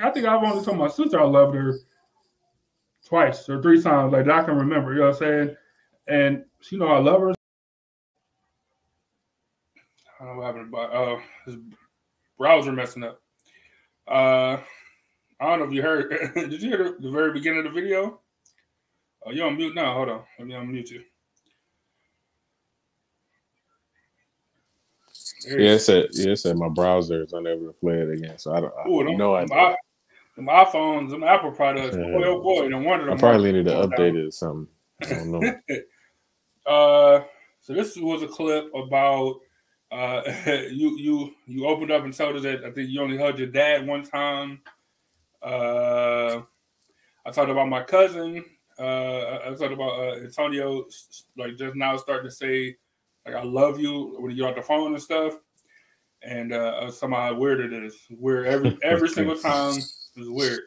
[0.00, 1.74] I think I've only told my sister I loved her
[3.04, 4.92] twice or three times, like I can remember.
[4.92, 5.56] You know what I'm saying?
[6.06, 7.34] And she know I love her.
[10.20, 11.56] I don't know what happened, but uh, his
[12.38, 13.20] browser messing up.
[14.06, 14.58] Uh,
[15.40, 16.10] I don't know if you heard.
[16.36, 18.20] did you hear the, the very beginning of the video?
[19.26, 19.94] Oh, you're on mute now.
[19.94, 20.22] Hold on.
[20.38, 21.02] Let me unmute you.
[25.46, 28.38] yeah, it said yeah, it said my browser is unable to play it again.
[28.38, 28.72] So I don't.
[28.88, 29.76] Ooh, I no idea.
[30.36, 32.10] Them iPhones, them Apple products, yeah.
[32.10, 33.10] boy oh boy, no wonder.
[33.10, 34.68] I probably need to update it or something.
[35.02, 35.60] I don't know.
[36.66, 37.24] uh,
[37.60, 39.36] so this was a clip about
[39.92, 43.38] uh, you you you opened up and told us that I think you only hugged
[43.38, 44.60] your dad one time.
[45.40, 46.40] Uh,
[47.26, 48.44] I talked about my cousin
[48.78, 50.86] uh, I talked about uh, Antonio,
[51.36, 52.76] like just now starting to say,
[53.26, 55.34] like, I love you when you're on the phone and stuff.
[56.22, 57.96] And uh, somehow weird it is.
[58.10, 60.60] Weird every every single time is weird.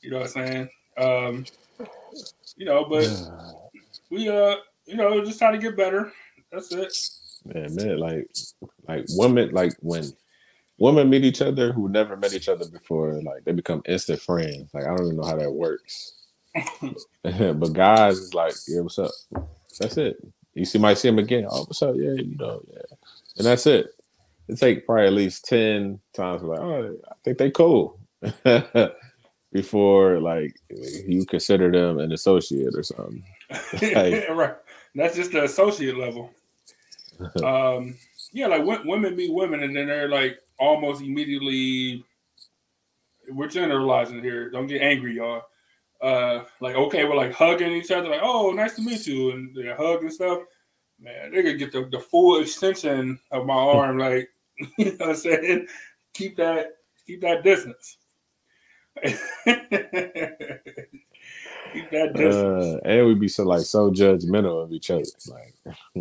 [0.00, 0.68] You know what I'm saying?
[0.96, 1.44] Um,
[2.56, 3.08] you know, but
[4.10, 6.12] we uh, you know, just try to get better.
[6.50, 6.96] That's it.
[7.44, 8.28] Man, man, like,
[8.88, 10.12] like women, like when
[10.78, 14.70] women meet each other who never met each other before, like they become instant friends.
[14.72, 16.21] Like I don't even know how that works.
[17.22, 19.10] but guys is like, yeah, what's up?
[19.80, 20.16] That's it.
[20.54, 21.46] You see, might see him again.
[21.50, 21.94] Oh, what's up?
[21.96, 22.96] Yeah, you know, yeah,
[23.38, 23.94] and that's it.
[24.48, 26.42] It take probably at least ten times.
[26.42, 27.98] Like, oh, I think they cool
[29.52, 33.24] before like you consider them an associate or something.
[33.94, 34.54] like, right.
[34.94, 36.30] That's just the associate level.
[37.42, 37.96] um,
[38.32, 42.04] yeah, like women meet women, and then they're like almost immediately.
[43.30, 44.50] We're generalizing here.
[44.50, 45.44] Don't get angry, y'all
[46.02, 49.54] uh, like okay, we're like hugging each other, like oh, nice to meet you, and
[49.54, 50.40] they hug and stuff.
[51.00, 54.28] Man, they could get the, the full extension of my arm, like
[54.78, 55.66] you know what I'm saying.
[56.14, 56.72] Keep that
[57.06, 57.98] keep that distance.
[59.04, 59.20] keep
[61.90, 62.34] that distance.
[62.34, 65.54] Uh, and we'd be so like so judgmental of each other, like.
[65.66, 66.00] uh,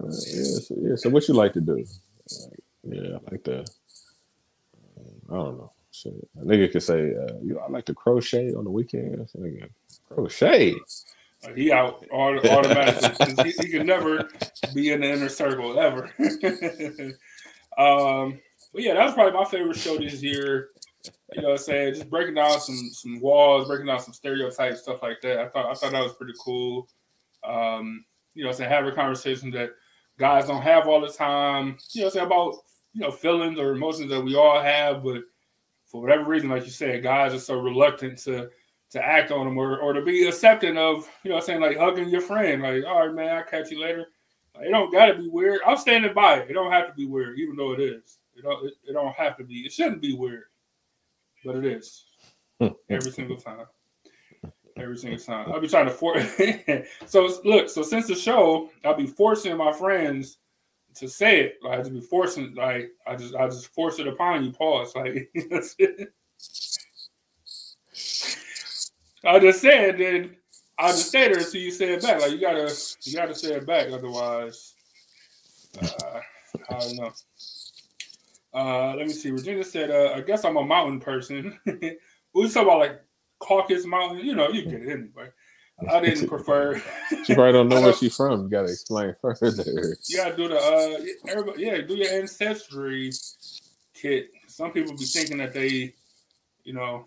[0.00, 0.96] yeah, so, yeah.
[0.96, 1.76] So what you like to do?
[1.76, 3.64] Like, yeah, I like to.
[5.30, 5.72] I don't know.
[6.02, 6.28] Shit.
[6.40, 9.32] A nigga could say, uh, you know, I like to crochet on the weekends.
[9.32, 9.68] Nigga,
[10.08, 10.76] crochet.
[11.56, 13.44] He out automatically.
[13.44, 14.28] he, he can never
[14.74, 16.04] be in the inner circle ever.
[17.78, 18.38] um,
[18.72, 20.68] but yeah, that was probably my favorite show this year.
[21.34, 24.82] You know, what I'm saying just breaking down some some walls, breaking down some stereotypes,
[24.82, 25.40] stuff like that.
[25.40, 26.88] I thought I thought that was pretty cool.
[27.44, 29.70] Um, you know, saying having conversations that
[30.18, 31.76] guys don't have all the time.
[31.92, 32.54] You know, saying about
[32.92, 35.22] you know feelings or emotions that we all have, but
[35.88, 38.50] for whatever reason, like you said, guys are so reluctant to
[38.90, 41.76] to act on them or, or to be accepting of, you know I'm saying, like
[41.76, 44.06] hugging your friend, like, all right, man, I'll catch you later.
[44.60, 45.60] It don't gotta be weird.
[45.66, 46.50] I'm standing by it.
[46.50, 48.18] It don't have to be weird, even though it is.
[48.34, 49.60] It don't it, it don't have to be.
[49.60, 50.44] It shouldn't be weird.
[51.44, 52.06] But it is.
[52.90, 53.66] Every single time.
[54.76, 55.52] Every single time.
[55.52, 56.24] I'll be trying to force
[57.06, 60.38] so look, so since the show, I'll be forcing my friends
[60.98, 61.58] to say it.
[61.62, 64.52] Like I just be forcing, like I just I just force it upon you.
[64.52, 64.94] Pause.
[64.96, 66.12] Like that's it.
[69.24, 70.36] I just said then
[70.78, 72.20] I just stay there until you say it back.
[72.20, 74.74] Like you gotta you gotta say it back, otherwise
[75.82, 76.20] uh,
[76.70, 77.12] I don't know.
[78.54, 79.30] Uh, let me see.
[79.30, 81.58] Regina said, uh, I guess I'm a mountain person.
[81.66, 83.00] we talk about like
[83.38, 84.24] Caucus Mountain.
[84.24, 85.30] You know, you get it anyway.
[85.86, 86.82] I didn't prefer.
[87.24, 88.44] she probably don't know where she's from.
[88.44, 89.94] You gotta explain further.
[90.06, 93.12] You gotta do the uh, everybody, yeah, do your ancestry
[93.94, 94.30] kit.
[94.48, 95.94] Some people be thinking that they,
[96.64, 97.06] you know,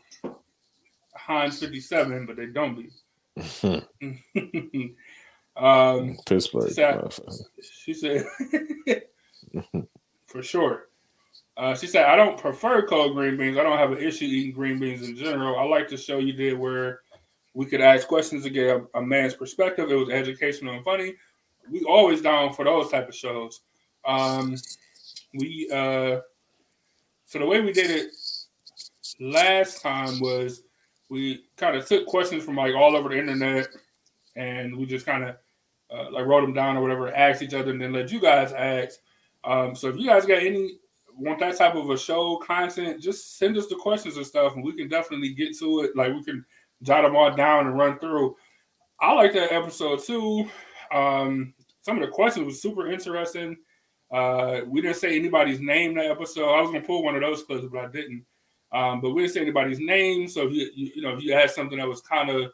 [1.15, 2.89] Heinz 57, but they don't be.
[5.57, 6.69] um, Pittsburgh.
[6.69, 7.13] She said,
[7.61, 8.25] she said
[10.27, 10.87] for sure.
[11.57, 13.57] Uh, she said, I don't prefer cold green beans.
[13.57, 15.59] I don't have an issue eating green beans in general.
[15.59, 17.01] I like the show you did where
[17.53, 19.91] we could ask questions to get a, a man's perspective.
[19.91, 21.15] It was educational and funny.
[21.69, 23.61] We always down for those type of shows.
[24.05, 24.55] Um,
[25.33, 26.19] we uh,
[27.25, 28.11] so the way we did it
[29.19, 30.63] last time was
[31.09, 33.67] we kind of took questions from like all over the internet
[34.35, 35.35] and we just kind of
[35.91, 38.53] uh, like wrote them down or whatever, asked each other, and then let you guys
[38.53, 38.99] ask.
[39.43, 40.77] Um, so if you guys got any
[41.17, 44.63] want that type of a show content, just send us the questions and stuff, and
[44.63, 45.95] we can definitely get to it.
[45.95, 46.45] Like we can
[46.83, 48.35] jot them all down and run through.
[48.99, 50.49] I like that episode too.
[50.91, 53.57] Um, some of the questions was super interesting.
[54.11, 56.53] Uh, we didn't say anybody's name that episode.
[56.53, 58.25] I was gonna pull one of those clips, but I didn't.
[58.73, 60.27] Um, but we didn't say anybody's name.
[60.27, 62.51] So if you, you, you know if you had something that was kind of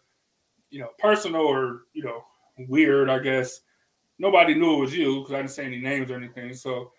[0.69, 2.23] you know personal or you know
[2.57, 3.61] weird, I guess
[4.19, 6.53] nobody knew it was you because I didn't say any names or anything.
[6.53, 6.91] So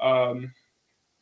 [0.00, 0.52] um,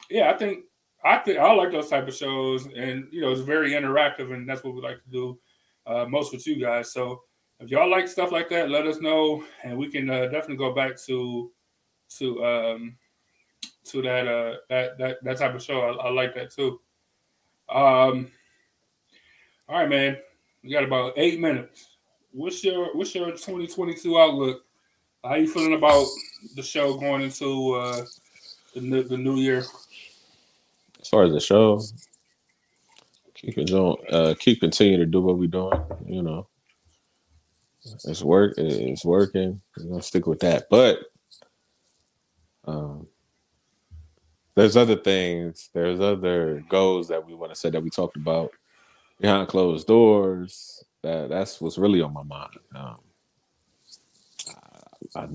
[0.08, 0.64] yeah, I think
[1.04, 4.48] I think I like those type of shows, and you know it's very interactive, and
[4.48, 5.38] that's what we like to do
[5.86, 6.92] uh, most with you guys.
[6.92, 7.22] So
[7.60, 10.74] if y'all like stuff like that, let us know, and we can uh, definitely go
[10.74, 11.50] back to
[12.18, 12.96] to um,
[13.84, 15.80] to that uh, that that that type of show.
[15.80, 16.80] I, I like that too.
[17.68, 18.30] Um,
[19.68, 20.18] all right, man.
[20.62, 21.96] We got about eight minutes.
[22.32, 24.64] What's your what's your 2022 outlook?
[25.22, 26.06] How you feeling about
[26.54, 28.04] the show going into uh,
[28.74, 29.64] the, the new year?
[31.00, 31.80] As far as the show,
[33.44, 33.96] keep it going.
[34.10, 35.80] Uh, keep continuing to do what we're doing.
[36.06, 36.46] You know,
[38.04, 38.54] it's work.
[38.56, 39.60] It's working.
[39.76, 40.66] We're gonna stick with that.
[40.70, 41.00] But
[42.66, 43.06] um,
[44.54, 45.70] there's other things.
[45.72, 48.52] There's other goals that we want to set that we talked about
[49.20, 50.84] behind closed doors.
[51.02, 52.54] That that's what's really on my mind.
[52.74, 52.98] Um,
[55.14, 55.28] I,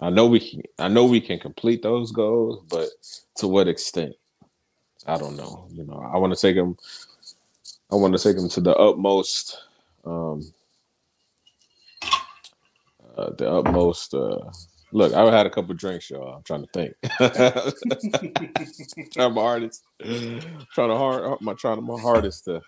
[0.00, 0.62] I know we can.
[0.78, 2.88] I know we can complete those goals, but
[3.36, 4.14] to what extent?
[5.06, 5.68] I don't know.
[5.70, 6.76] You know, I want to take them.
[7.90, 9.62] I want to take them to the utmost.
[10.04, 10.52] Um,
[13.16, 14.14] uh, the utmost.
[14.14, 14.38] Uh,
[14.92, 16.34] look, I had a couple drinks, y'all.
[16.36, 16.94] I'm trying to think.
[19.12, 19.84] trying my hardest.
[20.00, 21.40] trying to hard.
[21.40, 22.60] My trying my hardest to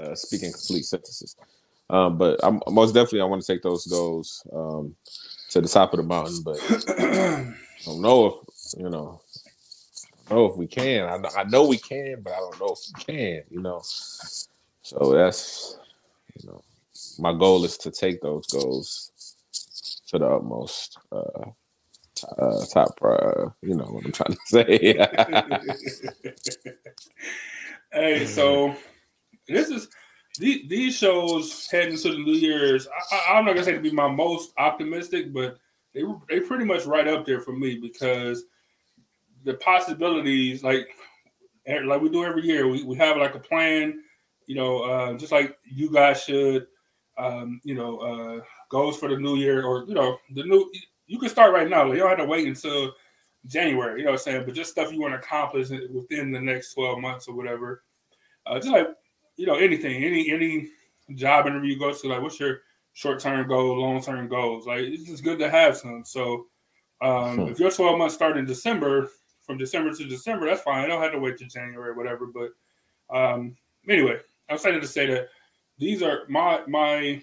[0.00, 1.36] uh, speak in complete sentences.
[1.90, 4.94] Um, but I'm most definitely I want to take those goals um,
[5.50, 6.42] to the top of the mountain.
[6.44, 6.58] But
[6.98, 7.54] I
[7.86, 9.20] don't know if you know
[10.30, 11.04] know if we can.
[11.08, 13.42] I, I know we can, but I don't know if we can.
[13.50, 15.78] You know, so that's
[16.40, 16.62] you know
[17.18, 19.12] my goal is to take those goals
[20.08, 20.98] to the utmost.
[21.10, 21.50] Uh,
[22.36, 24.96] uh, top, uh, you know what I'm trying to say.
[27.92, 28.74] hey, so
[29.46, 29.88] this is
[30.38, 32.88] these, these shows heading to the New Year's.
[33.28, 35.58] I, am not gonna say to be my most optimistic, but
[35.94, 38.44] they they pretty much right up there for me because
[39.44, 40.88] the possibilities, like
[41.84, 44.02] like we do every year, we, we have like a plan,
[44.46, 46.66] you know, uh, just like you guys should,
[47.18, 50.70] um, you know, uh, goals for the new year or you know the new.
[51.06, 51.84] You can start right now.
[51.84, 52.92] Like, you don't have to wait until
[53.46, 54.00] January.
[54.00, 54.44] You know what I'm saying?
[54.44, 57.82] But just stuff you want to accomplish within the next 12 months or whatever.
[58.46, 58.88] Uh, just like
[59.36, 60.68] you know anything, any any
[61.14, 62.60] job interview you go to, like what's your
[62.92, 64.66] short term goal, long term goals?
[64.66, 66.02] Like it's just good to have some.
[66.04, 66.46] So
[67.00, 67.48] um, hmm.
[67.48, 69.08] if your 12 months start in December,
[69.48, 70.84] from December to December, that's fine.
[70.84, 72.26] I don't have to wait to January or whatever.
[72.26, 72.50] But
[73.10, 73.56] um,
[73.88, 74.18] anyway,
[74.48, 75.28] I'm excited to say that
[75.78, 77.22] these are my my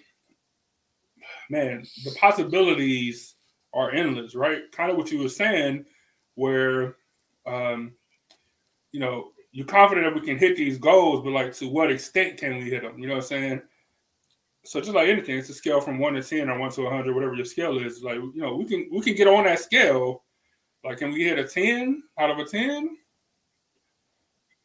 [1.51, 1.85] man.
[2.03, 3.35] The possibilities
[3.75, 4.71] are endless, right?
[4.71, 5.85] Kind of what you were saying,
[6.33, 6.95] where
[7.45, 7.93] um,
[8.91, 12.37] you know you're confident that we can hit these goals, but like to what extent
[12.37, 12.97] can we hit them?
[12.97, 13.61] You know what I'm saying?
[14.63, 17.13] So just like anything, it's a scale from one to ten or one to hundred,
[17.13, 18.01] whatever your scale is.
[18.01, 20.23] Like you know, we can we can get on that scale
[20.85, 22.97] like, can we hit a 10 out of a 10?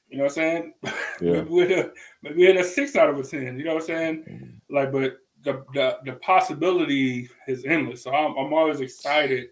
[0.08, 0.74] You know what I'm saying?
[1.22, 1.32] Yeah.
[1.32, 1.92] maybe, we hit a,
[2.22, 3.58] maybe we hit a six out of a 10.
[3.58, 4.24] You know what I'm saying?
[4.26, 4.74] Mm-hmm.
[4.74, 8.02] Like, but the, the, the possibility is endless.
[8.04, 9.48] So I'm, I'm always excited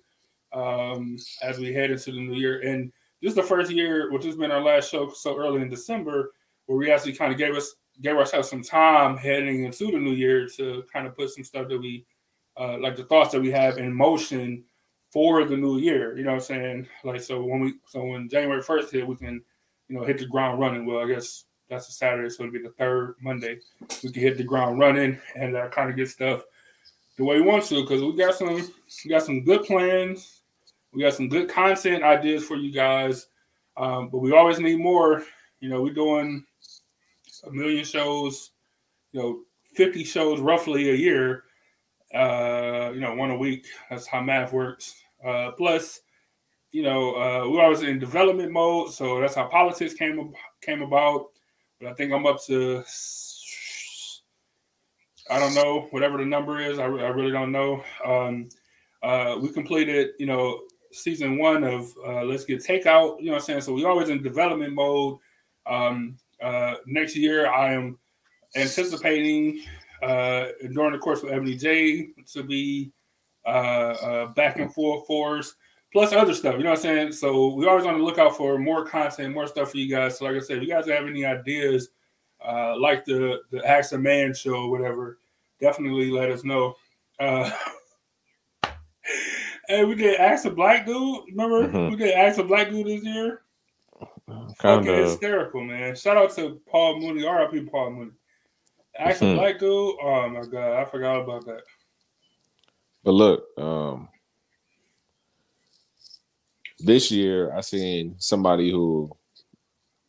[0.55, 2.61] um, as we head into the new year.
[2.61, 2.91] And
[3.21, 6.33] this is the first year, which has been our last show so early in December,
[6.67, 10.13] where we actually kind of gave us gave ourselves some time heading into the new
[10.13, 12.07] year to kind of put some stuff that we
[12.59, 14.65] uh, like the thoughts that we have in motion
[15.11, 16.17] for the new year.
[16.17, 16.89] You know what I'm saying?
[17.05, 19.43] Like so when we so when January first hit, we can
[19.89, 20.87] you know hit the ground running.
[20.87, 23.59] Well, I guess that's a Saturday, so it'll be the third Monday.
[24.03, 26.43] We can hit the ground running and uh, kind of get stuff
[27.17, 28.55] the way we want to because we got some
[29.05, 30.43] we got some good plans.
[30.93, 33.27] We got some good content ideas for you guys,
[33.77, 35.25] um, but we always need more.
[35.61, 36.45] You know, we're doing
[37.47, 38.53] a million shows,
[39.13, 39.41] you know,
[39.75, 41.45] 50 shows roughly a year,
[42.15, 43.67] uh, you know, one a week.
[43.91, 44.95] That's how math works.
[45.25, 46.01] Uh, plus,
[46.71, 51.27] you know, uh, we're always in development mode, so that's how politics came came about.
[51.81, 52.83] But I think I'm up to,
[55.31, 56.79] I don't know, whatever the number is.
[56.79, 57.83] I, re- I really don't know.
[58.05, 58.49] Um,
[59.03, 63.21] uh, we completed, you know, season one of uh, Let's Get Takeout.
[63.21, 63.61] You know what I'm saying?
[63.61, 65.19] So we're always in development mode.
[65.67, 67.99] Um, uh, next year, I am
[68.57, 69.63] anticipating
[70.03, 72.93] uh, during the course of Ebony J to be
[73.47, 75.55] uh, uh, back and forth for us,
[75.93, 76.57] plus other stuff.
[76.57, 77.13] You know what I'm saying?
[77.13, 80.19] So we always on the lookout for more content, more stuff for you guys.
[80.19, 81.91] So like I said, if you guys have any ideas,
[82.45, 85.19] uh, like the the Ask a Man show, or whatever,
[85.61, 86.75] definitely let us know.
[87.19, 87.51] Uh,
[89.69, 91.25] Hey, we did Ask a Black Dude.
[91.31, 91.91] Remember, Mhm.
[91.91, 93.43] we did Ask a Black Dude this year.
[94.27, 94.97] Kind Fucking of.
[95.11, 95.95] hysterical, man.
[95.95, 98.13] Shout out to Paul Mooney, RIP Paul Mooney.
[98.99, 99.37] Ask a Mhm.
[99.37, 99.97] Black Dude.
[100.03, 101.63] Oh my god, I forgot about that.
[103.05, 104.09] But look, um,
[106.81, 109.11] this year I seen somebody who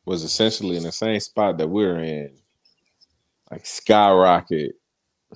[0.05, 2.35] was essentially in the same spot that we're in,
[3.51, 4.73] like skyrocket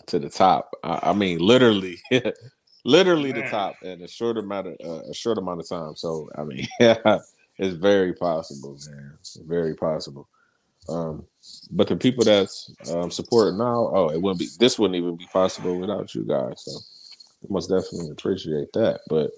[0.08, 0.72] to the top.
[0.84, 2.00] I, I mean, literally,
[2.86, 5.96] literally the top in a short amount of uh, a short amount of time.
[5.96, 6.96] So I mean, yeah,
[7.60, 9.14] it's very possible, man.
[9.20, 10.28] It's very possible.
[10.90, 11.26] Um,
[11.72, 14.50] but the people that's um, supporting now, oh, it wouldn't be.
[14.60, 16.64] This wouldn't even be possible without you guys.
[16.64, 16.80] So
[17.50, 19.02] must definitely appreciate that.
[19.08, 19.32] But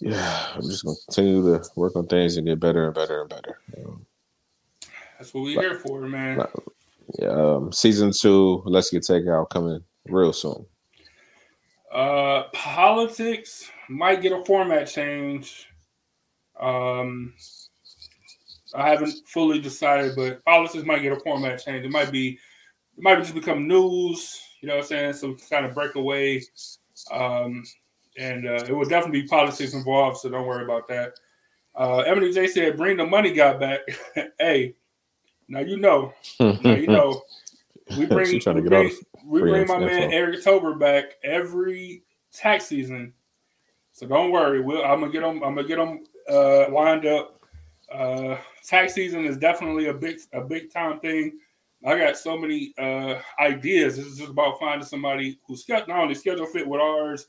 [0.00, 3.30] yeah, I'm just gonna continue to work on things and get better and better and
[3.30, 3.58] better.
[3.78, 4.06] Um,
[5.18, 6.38] That's what we here for, man.
[6.38, 6.48] Right.
[7.18, 10.66] yeah, um, season two, let's get takeout coming real soon.
[11.92, 15.66] Uh, politics might get a format change.
[16.58, 17.34] Um,
[18.74, 21.84] I haven't fully decided, but politics might get a format change.
[21.84, 22.38] It might be,
[22.96, 24.40] it might just become news.
[24.60, 25.12] You know what I'm saying?
[25.14, 26.42] So kind of break away.
[27.10, 27.64] Um,
[28.18, 31.14] and uh, it will definitely be politics involved, so don't worry about that.
[31.74, 33.80] Uh, Emily J said, "Bring the money guy back."
[34.38, 34.74] hey,
[35.48, 37.22] now you know, now you know,
[37.96, 38.92] we bring, trying to we bring,
[39.24, 42.02] we bring my man Eric Tober back every
[42.32, 43.12] tax season,
[43.92, 44.60] so don't worry.
[44.60, 45.42] We'll, I'm gonna get him.
[45.42, 47.39] I'm gonna get him uh, lined up.
[47.92, 51.38] Uh, tax season is definitely a big a big time thing.
[51.84, 53.96] I got so many uh, ideas.
[53.96, 57.28] This is just about finding somebody who's not only schedule fit with ours,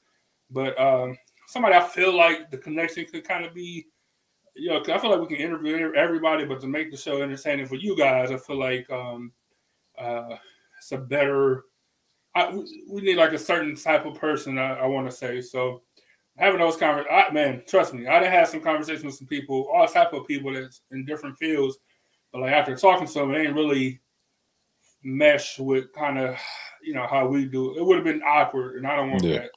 [0.50, 3.88] but um, somebody I feel like the connection could kind of be.
[4.56, 7.68] You know, I feel like we can interview everybody, but to make the show entertaining
[7.68, 9.32] for you guys, I feel like um,
[9.98, 10.36] uh,
[10.78, 11.66] it's a better.
[12.36, 14.58] I, we- we need like a certain type of person.
[14.58, 15.82] I, I want to say so.
[16.38, 19.88] Having those conversations, man, trust me, I done had some conversations with some people, all
[19.88, 21.78] type of people that's in different fields.
[22.32, 24.00] But like after talking to them, it ain't really
[25.04, 26.38] mesh with kind of
[26.84, 27.78] you know how we do.
[27.78, 29.40] It would have been awkward, and I don't want Yeah.
[29.40, 29.52] that.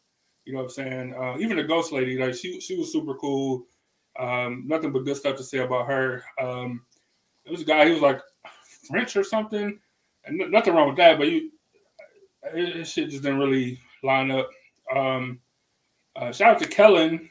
[0.44, 1.14] You know what I'm saying?
[1.14, 3.66] Uh, even the ghost lady, like she she was super cool.
[4.18, 6.22] Um, nothing but good stuff to say about her.
[6.40, 6.84] Um,
[7.44, 7.86] it was a guy.
[7.86, 8.20] He was like
[8.88, 9.78] French or something,
[10.24, 11.18] and n- nothing wrong with that.
[11.18, 11.50] But you,
[12.52, 14.50] it, it shit just didn't really line up.
[14.94, 15.40] Um,
[16.16, 17.28] uh, shout out to Kellen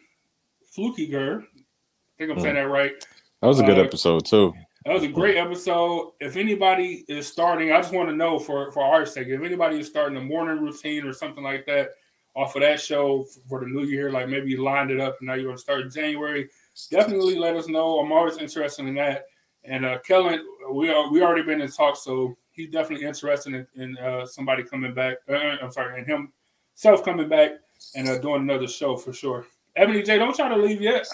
[0.75, 1.43] Flukiger.
[1.43, 2.93] I think I'm saying that right.
[3.41, 4.53] That was a good Uh, episode too.
[4.86, 6.11] That was a great episode.
[6.19, 9.79] If anybody is starting, I just want to know for for our sake, if anybody
[9.79, 11.91] is starting a morning routine or something like that
[12.36, 15.27] off of that show for the new year, like maybe you lined it up and
[15.27, 16.49] now you're going to start in January,
[16.89, 17.99] definitely let us know.
[17.99, 19.25] I'm always interested in that.
[19.63, 23.67] And uh, Kellen, we are we already been in talks, so he's definitely interested in,
[23.81, 25.17] in uh, somebody coming back.
[25.29, 26.29] Uh, I'm sorry, and
[26.75, 27.51] himself coming back
[27.95, 29.45] and uh, doing another show for sure.
[29.75, 31.07] Ebony J, don't try to leave yet.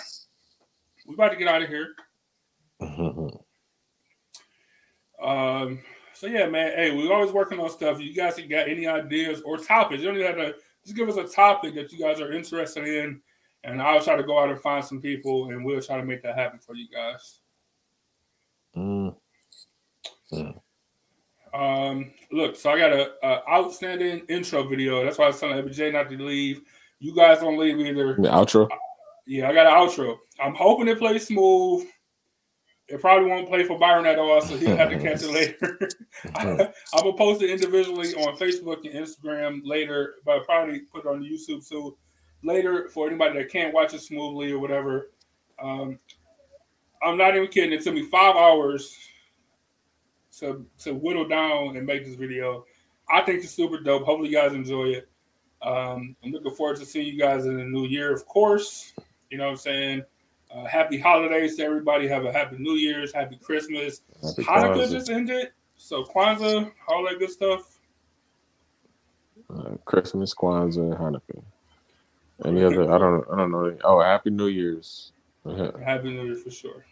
[1.08, 1.96] We about to get out of here.
[5.22, 5.82] Um,
[6.14, 6.72] so yeah, man.
[6.76, 8.00] Hey, we're always working on stuff.
[8.00, 10.02] You guys got any ideas or topics?
[10.02, 12.88] You don't even have to just give us a topic that you guys are interested
[12.88, 13.22] in,
[13.64, 16.24] and I'll try to go out and find some people, and we'll try to make
[16.24, 17.40] that happen for you guys.
[18.76, 19.16] Mm.
[22.00, 25.04] Um, look, so I got a, a outstanding intro video.
[25.04, 26.62] That's why I was telling Ebony not to leave.
[27.00, 28.16] You guys don't leave either.
[28.16, 28.68] The outro.
[29.26, 30.18] Yeah, I got an outro.
[30.40, 31.86] I'm hoping it plays smooth.
[32.88, 35.80] it probably won't play for Byron at all, so he'll have to catch it later.
[36.36, 36.58] I, am
[36.98, 41.24] gonna post it individually on Facebook and Instagram later, but I'll probably put it on
[41.24, 41.98] YouTube too
[42.44, 45.12] later for anybody that can't watch it smoothly or whatever.
[45.62, 46.00] Um,
[47.02, 47.74] I'm not even kidding.
[47.74, 48.98] It took me five hours
[50.40, 52.66] to to whittle down and make this video.
[53.12, 54.04] I think it's super dope.
[54.04, 55.10] Hopefully, you guys enjoy it.
[55.62, 58.94] Um, I'm looking forward to seeing you guys in the new year, of course.
[59.30, 60.04] You know what I'm saying?
[60.54, 62.08] Uh, happy holidays to everybody.
[62.08, 64.02] Have a happy New Year's, happy Christmas.
[64.24, 64.92] Happy Hanukkah Kwanzaa.
[64.92, 67.80] just ended, so Kwanzaa, all that good stuff.
[69.54, 71.44] Uh, Christmas, Kwanzaa, Hanukkah.
[72.46, 72.92] Any other?
[72.92, 73.26] I don't.
[73.32, 73.78] I don't know.
[73.84, 75.12] Oh, Happy New Year's.
[75.46, 76.86] happy New Year for sure.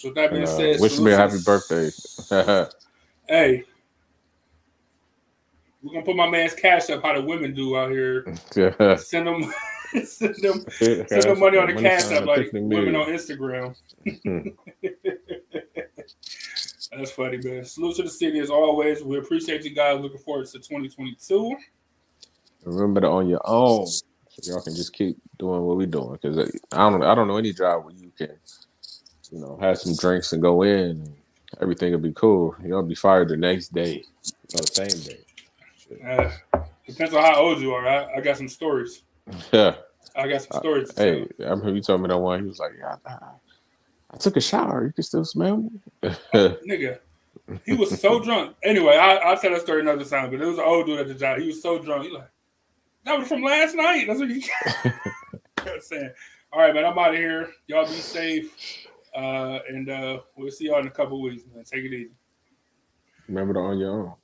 [0.00, 1.90] So that being uh, said, wish me a happy birthday.
[3.28, 3.64] hey,
[5.82, 7.02] we're gonna put my man's Cash App.
[7.02, 8.24] How the women do out here?
[8.96, 9.52] Send them
[10.04, 13.76] send them, send them money on the Cash App like women on Instagram.
[16.92, 17.66] That's funny, man.
[17.66, 19.02] Salute to the city as always.
[19.02, 20.00] We appreciate you guys.
[20.00, 21.56] Looking forward to 2022.
[22.64, 23.86] Remember to on your own.
[23.86, 24.02] So
[24.44, 26.12] y'all can just keep doing what we're doing.
[26.12, 28.38] Because I don't I don't know any job where you can,
[29.32, 31.14] you know, have some drinks and go in and
[31.60, 32.54] everything will be cool.
[32.64, 34.04] You'll be fired the next day
[34.54, 35.20] or the same day.
[36.04, 36.30] Uh,
[36.86, 37.86] depends on how old you are.
[37.86, 39.02] I, I got some stories.
[39.52, 39.74] Yeah.
[40.16, 40.90] I got some stories.
[40.90, 42.40] Uh, hey, I remember you told me that one.
[42.40, 43.18] He was like, "Yeah, I,
[44.10, 44.86] I took a shower.
[44.86, 45.70] You can still smell me."
[46.34, 46.98] Nigga,
[47.64, 48.56] he was so drunk.
[48.62, 50.30] Anyway, I, I'll tell that story another time.
[50.30, 51.38] But it was an old dude at the job.
[51.38, 52.04] He was so drunk.
[52.04, 52.28] He like,
[53.04, 54.06] that was from last night.
[54.06, 54.42] That's what you
[55.56, 56.10] kept saying.
[56.52, 56.84] All right, man.
[56.84, 57.50] I'm out of here.
[57.68, 58.88] Y'all be safe.
[59.14, 61.64] Uh, and uh, we'll see y'all in a couple weeks, man.
[61.64, 62.10] Take it easy.
[63.28, 64.14] Remember to own your own.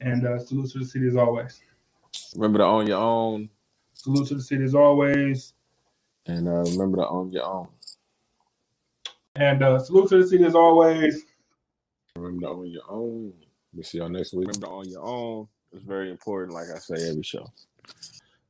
[0.00, 1.60] And uh, salute to the city as always.
[2.34, 3.48] Remember to own your own.
[3.94, 5.54] Salute to the city as always.
[6.26, 7.68] And uh, remember to own your own.
[9.36, 11.24] And uh, salute to the city as always.
[12.16, 13.32] Remember to own your own.
[13.72, 14.48] We'll see y'all next week.
[14.48, 15.48] Remember to own your own.
[15.72, 17.46] It's very important, like I say every show.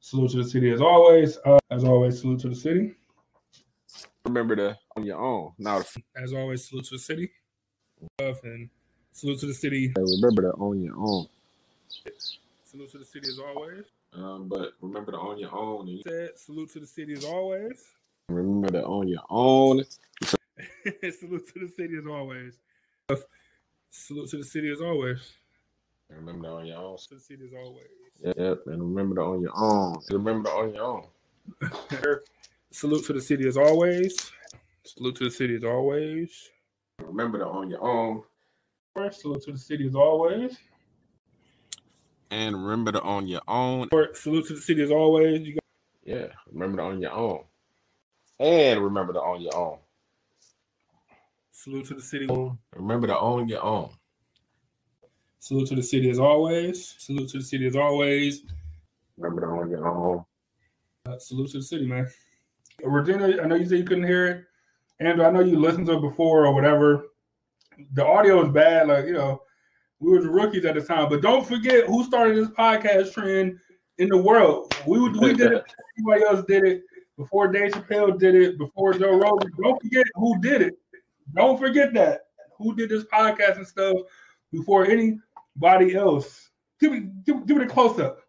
[0.01, 1.39] Salute to the city as always.
[1.45, 2.95] Uh, as always, salute to the city.
[4.27, 5.53] Remember to on your own.
[5.59, 5.83] Now,
[6.17, 7.31] as always, salute to the city.
[8.19, 8.69] And
[9.13, 9.93] salute to the city.
[9.97, 11.27] remember to own your own.
[12.65, 13.85] Salute to the city as always.
[14.13, 15.89] Um, but remember to own your own.
[15.89, 17.83] And Said, salute to the city as always.
[18.29, 19.85] Remember to own your own.
[20.23, 22.55] salute to the city as always.
[23.91, 25.19] Salute to the city as always.
[26.11, 26.99] Remember to own your own.
[26.99, 27.87] To the city as always.
[28.23, 29.97] Yep, and remember to own your own.
[30.11, 31.07] Remember to own your own.
[32.73, 34.31] Salute to the city as always.
[34.85, 36.49] Salute to the city as always.
[37.01, 38.23] Remember to own your own.
[39.13, 40.57] Salute to the city as always.
[42.31, 43.89] And remember to own your own.
[44.15, 45.41] Salute to the city as always.
[45.47, 45.65] You got-
[46.05, 47.45] yeah, remember to own your own.
[48.39, 49.79] And remember to own your own.
[51.51, 52.27] Salute to the city.
[52.75, 53.91] Remember to own your own.
[55.41, 56.95] Salute to the city as always.
[56.99, 58.43] Salute to the city as always.
[59.19, 60.25] Remember to own your own.
[61.07, 62.07] Uh, salute to the city, man.
[62.85, 64.45] Regina, I know you said you couldn't hear it.
[65.01, 67.07] Andrew, I know you listened to it before or whatever.
[67.95, 68.89] The audio is bad.
[68.89, 69.43] Like, you know,
[69.99, 71.09] we were the rookies at the time.
[71.09, 73.59] But don't forget who started this podcast trend
[73.99, 74.75] in the world.
[74.87, 75.65] We we did it.
[75.99, 76.83] Everybody else did it
[77.17, 78.59] before Dave Chappelle did it.
[78.59, 79.51] Before Joe Rogan.
[79.63, 80.75] Don't forget who did it.
[81.35, 82.23] Don't forget that
[82.59, 83.97] who did this podcast and stuff
[84.53, 86.51] before anybody else.
[86.81, 88.21] Give me give, give it a close up.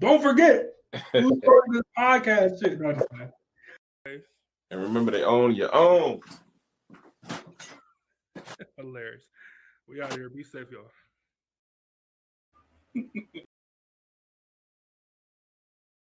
[0.00, 0.66] Don't forget
[1.12, 2.80] who started this podcast shit.
[2.80, 2.96] No,
[4.06, 6.20] and remember, they own your own.
[8.76, 9.24] Hilarious.
[9.88, 10.28] We out here.
[10.30, 10.90] Be safe, y'all.